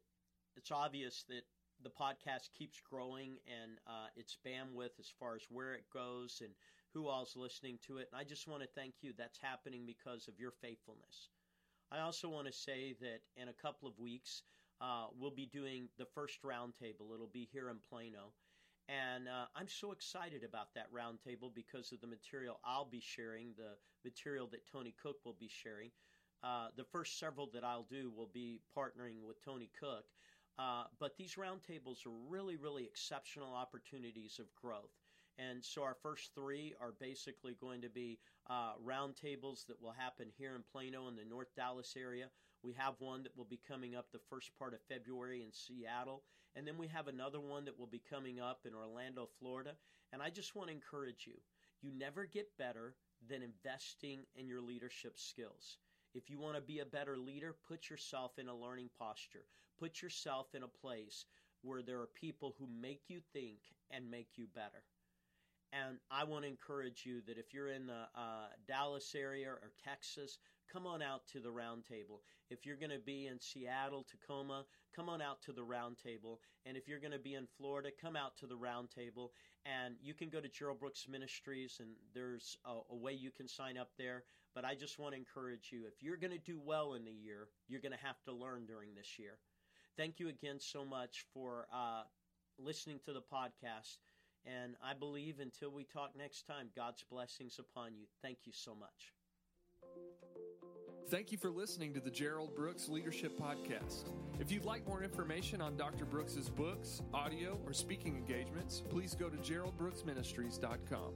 it's 0.56 0.70
obvious 0.70 1.24
that 1.28 1.42
the 1.82 1.90
podcast 1.90 2.50
keeps 2.56 2.80
growing 2.80 3.38
and 3.46 3.78
uh, 3.86 4.08
its 4.16 4.36
bandwidth 4.46 4.98
as 4.98 5.12
far 5.18 5.34
as 5.34 5.42
where 5.50 5.74
it 5.74 5.84
goes 5.92 6.40
and 6.42 6.50
who 6.94 7.08
all's 7.08 7.36
listening 7.36 7.78
to 7.86 7.98
it. 7.98 8.08
And 8.12 8.20
I 8.20 8.24
just 8.24 8.48
want 8.48 8.62
to 8.62 8.68
thank 8.74 8.94
you. 9.00 9.12
That's 9.16 9.38
happening 9.38 9.84
because 9.86 10.28
of 10.28 10.38
your 10.38 10.52
faithfulness. 10.60 11.28
I 11.90 12.00
also 12.00 12.28
want 12.28 12.46
to 12.46 12.52
say 12.52 12.94
that 13.00 13.20
in 13.36 13.48
a 13.48 13.62
couple 13.62 13.88
of 13.88 13.98
weeks, 13.98 14.42
uh, 14.80 15.06
we'll 15.18 15.30
be 15.34 15.46
doing 15.46 15.88
the 15.98 16.06
first 16.14 16.42
roundtable. 16.42 17.14
It'll 17.14 17.30
be 17.32 17.48
here 17.52 17.70
in 17.70 17.76
Plano. 17.88 18.32
And 18.88 19.28
uh, 19.28 19.46
I'm 19.54 19.68
so 19.68 19.92
excited 19.92 20.42
about 20.42 20.74
that 20.74 20.92
roundtable 20.92 21.54
because 21.54 21.92
of 21.92 22.00
the 22.00 22.06
material 22.06 22.58
I'll 22.64 22.88
be 22.90 23.00
sharing, 23.00 23.54
the 23.56 23.76
material 24.04 24.48
that 24.50 24.66
Tony 24.70 24.94
Cook 25.00 25.16
will 25.24 25.36
be 25.38 25.48
sharing. 25.48 25.90
Uh, 26.42 26.68
the 26.76 26.84
first 26.84 27.18
several 27.18 27.48
that 27.54 27.62
I'll 27.62 27.86
do 27.88 28.10
will 28.14 28.30
be 28.32 28.60
partnering 28.76 29.22
with 29.24 29.42
Tony 29.44 29.70
Cook. 29.78 30.04
Uh, 30.58 30.84
but 31.00 31.16
these 31.16 31.36
roundtables 31.36 32.06
are 32.06 32.28
really, 32.28 32.56
really 32.56 32.84
exceptional 32.84 33.54
opportunities 33.54 34.38
of 34.38 34.54
growth. 34.54 34.92
And 35.38 35.64
so 35.64 35.82
our 35.82 35.96
first 36.02 36.34
three 36.34 36.74
are 36.80 36.92
basically 37.00 37.54
going 37.54 37.80
to 37.82 37.88
be 37.88 38.18
uh, 38.50 38.72
roundtables 38.86 39.66
that 39.66 39.80
will 39.80 39.94
happen 39.96 40.28
here 40.36 40.54
in 40.54 40.62
Plano 40.70 41.08
in 41.08 41.16
the 41.16 41.24
North 41.24 41.54
Dallas 41.56 41.94
area. 41.96 42.26
We 42.62 42.74
have 42.74 42.94
one 42.98 43.22
that 43.22 43.36
will 43.36 43.46
be 43.46 43.60
coming 43.66 43.96
up 43.96 44.06
the 44.12 44.20
first 44.30 44.50
part 44.58 44.74
of 44.74 44.80
February 44.88 45.42
in 45.42 45.52
Seattle. 45.52 46.22
And 46.54 46.66
then 46.66 46.76
we 46.76 46.86
have 46.88 47.08
another 47.08 47.40
one 47.40 47.64
that 47.64 47.78
will 47.78 47.86
be 47.86 48.02
coming 48.10 48.40
up 48.40 48.60
in 48.66 48.74
Orlando, 48.74 49.28
Florida. 49.38 49.72
And 50.12 50.20
I 50.22 50.28
just 50.28 50.54
want 50.54 50.68
to 50.68 50.74
encourage 50.74 51.26
you 51.26 51.40
you 51.80 51.90
never 51.98 52.26
get 52.26 52.56
better 52.58 52.94
than 53.28 53.42
investing 53.42 54.20
in 54.36 54.46
your 54.46 54.60
leadership 54.60 55.18
skills. 55.18 55.78
If 56.14 56.30
you 56.30 56.38
want 56.38 56.54
to 56.56 56.62
be 56.62 56.78
a 56.78 56.84
better 56.84 57.16
leader, 57.16 57.56
put 57.66 57.90
yourself 57.90 58.38
in 58.38 58.48
a 58.48 58.54
learning 58.54 58.90
posture. 58.98 59.46
Put 59.82 60.00
yourself 60.00 60.46
in 60.54 60.62
a 60.62 60.68
place 60.68 61.24
where 61.62 61.82
there 61.82 61.98
are 61.98 62.08
people 62.14 62.54
who 62.56 62.68
make 62.80 63.02
you 63.08 63.18
think 63.32 63.58
and 63.90 64.08
make 64.08 64.28
you 64.36 64.46
better. 64.54 64.84
And 65.72 65.98
I 66.08 66.22
want 66.22 66.44
to 66.44 66.48
encourage 66.48 67.02
you 67.04 67.20
that 67.26 67.36
if 67.36 67.52
you're 67.52 67.70
in 67.70 67.88
the 67.88 68.06
uh, 68.14 68.46
Dallas 68.68 69.12
area 69.16 69.48
or 69.48 69.72
Texas, 69.82 70.38
come 70.72 70.86
on 70.86 71.02
out 71.02 71.26
to 71.32 71.40
the 71.40 71.48
roundtable. 71.48 72.20
If 72.48 72.64
you're 72.64 72.76
going 72.76 72.92
to 72.92 73.00
be 73.04 73.26
in 73.26 73.40
Seattle, 73.40 74.06
Tacoma, 74.08 74.66
come 74.94 75.08
on 75.08 75.20
out 75.20 75.42
to 75.46 75.52
the 75.52 75.62
roundtable. 75.62 76.38
And 76.64 76.76
if 76.76 76.86
you're 76.86 77.00
going 77.00 77.10
to 77.10 77.18
be 77.18 77.34
in 77.34 77.48
Florida, 77.56 77.88
come 78.00 78.14
out 78.14 78.36
to 78.36 78.46
the 78.46 78.54
roundtable. 78.54 79.30
And 79.66 79.96
you 80.00 80.14
can 80.14 80.28
go 80.28 80.40
to 80.40 80.48
Gerald 80.48 80.78
Brooks 80.78 81.08
Ministries, 81.10 81.78
and 81.80 81.88
there's 82.14 82.56
a, 82.64 82.78
a 82.92 82.96
way 82.96 83.14
you 83.14 83.32
can 83.32 83.48
sign 83.48 83.76
up 83.76 83.90
there. 83.98 84.22
But 84.54 84.64
I 84.64 84.76
just 84.76 85.00
want 85.00 85.14
to 85.14 85.18
encourage 85.18 85.70
you 85.72 85.86
if 85.88 86.04
you're 86.04 86.18
going 86.18 86.32
to 86.32 86.38
do 86.38 86.60
well 86.64 86.94
in 86.94 87.04
the 87.04 87.10
year, 87.10 87.48
you're 87.66 87.80
going 87.80 87.98
to 87.98 88.06
have 88.06 88.22
to 88.26 88.32
learn 88.32 88.64
during 88.66 88.94
this 88.94 89.18
year. 89.18 89.38
Thank 89.96 90.18
you 90.18 90.28
again 90.28 90.58
so 90.58 90.84
much 90.84 91.24
for 91.34 91.66
uh, 91.72 92.02
listening 92.58 92.98
to 93.04 93.12
the 93.12 93.20
podcast. 93.20 93.98
And 94.44 94.74
I 94.84 94.94
believe 94.94 95.38
until 95.38 95.70
we 95.70 95.84
talk 95.84 96.12
next 96.16 96.46
time, 96.46 96.70
God's 96.74 97.04
blessings 97.10 97.58
upon 97.58 97.94
you. 97.94 98.06
Thank 98.22 98.38
you 98.44 98.52
so 98.52 98.74
much. 98.74 99.12
Thank 101.08 101.30
you 101.30 101.38
for 101.38 101.50
listening 101.50 101.92
to 101.94 102.00
the 102.00 102.10
Gerald 102.10 102.56
Brooks 102.56 102.88
Leadership 102.88 103.38
Podcast. 103.38 104.04
If 104.40 104.50
you'd 104.50 104.64
like 104.64 104.86
more 104.86 105.02
information 105.02 105.60
on 105.60 105.76
Dr. 105.76 106.06
Brooks's 106.06 106.48
books, 106.48 107.02
audio, 107.12 107.60
or 107.66 107.72
speaking 107.74 108.16
engagements, 108.16 108.82
please 108.88 109.14
go 109.14 109.28
to 109.28 109.36
geraldbrooksministries.com. 109.36 111.12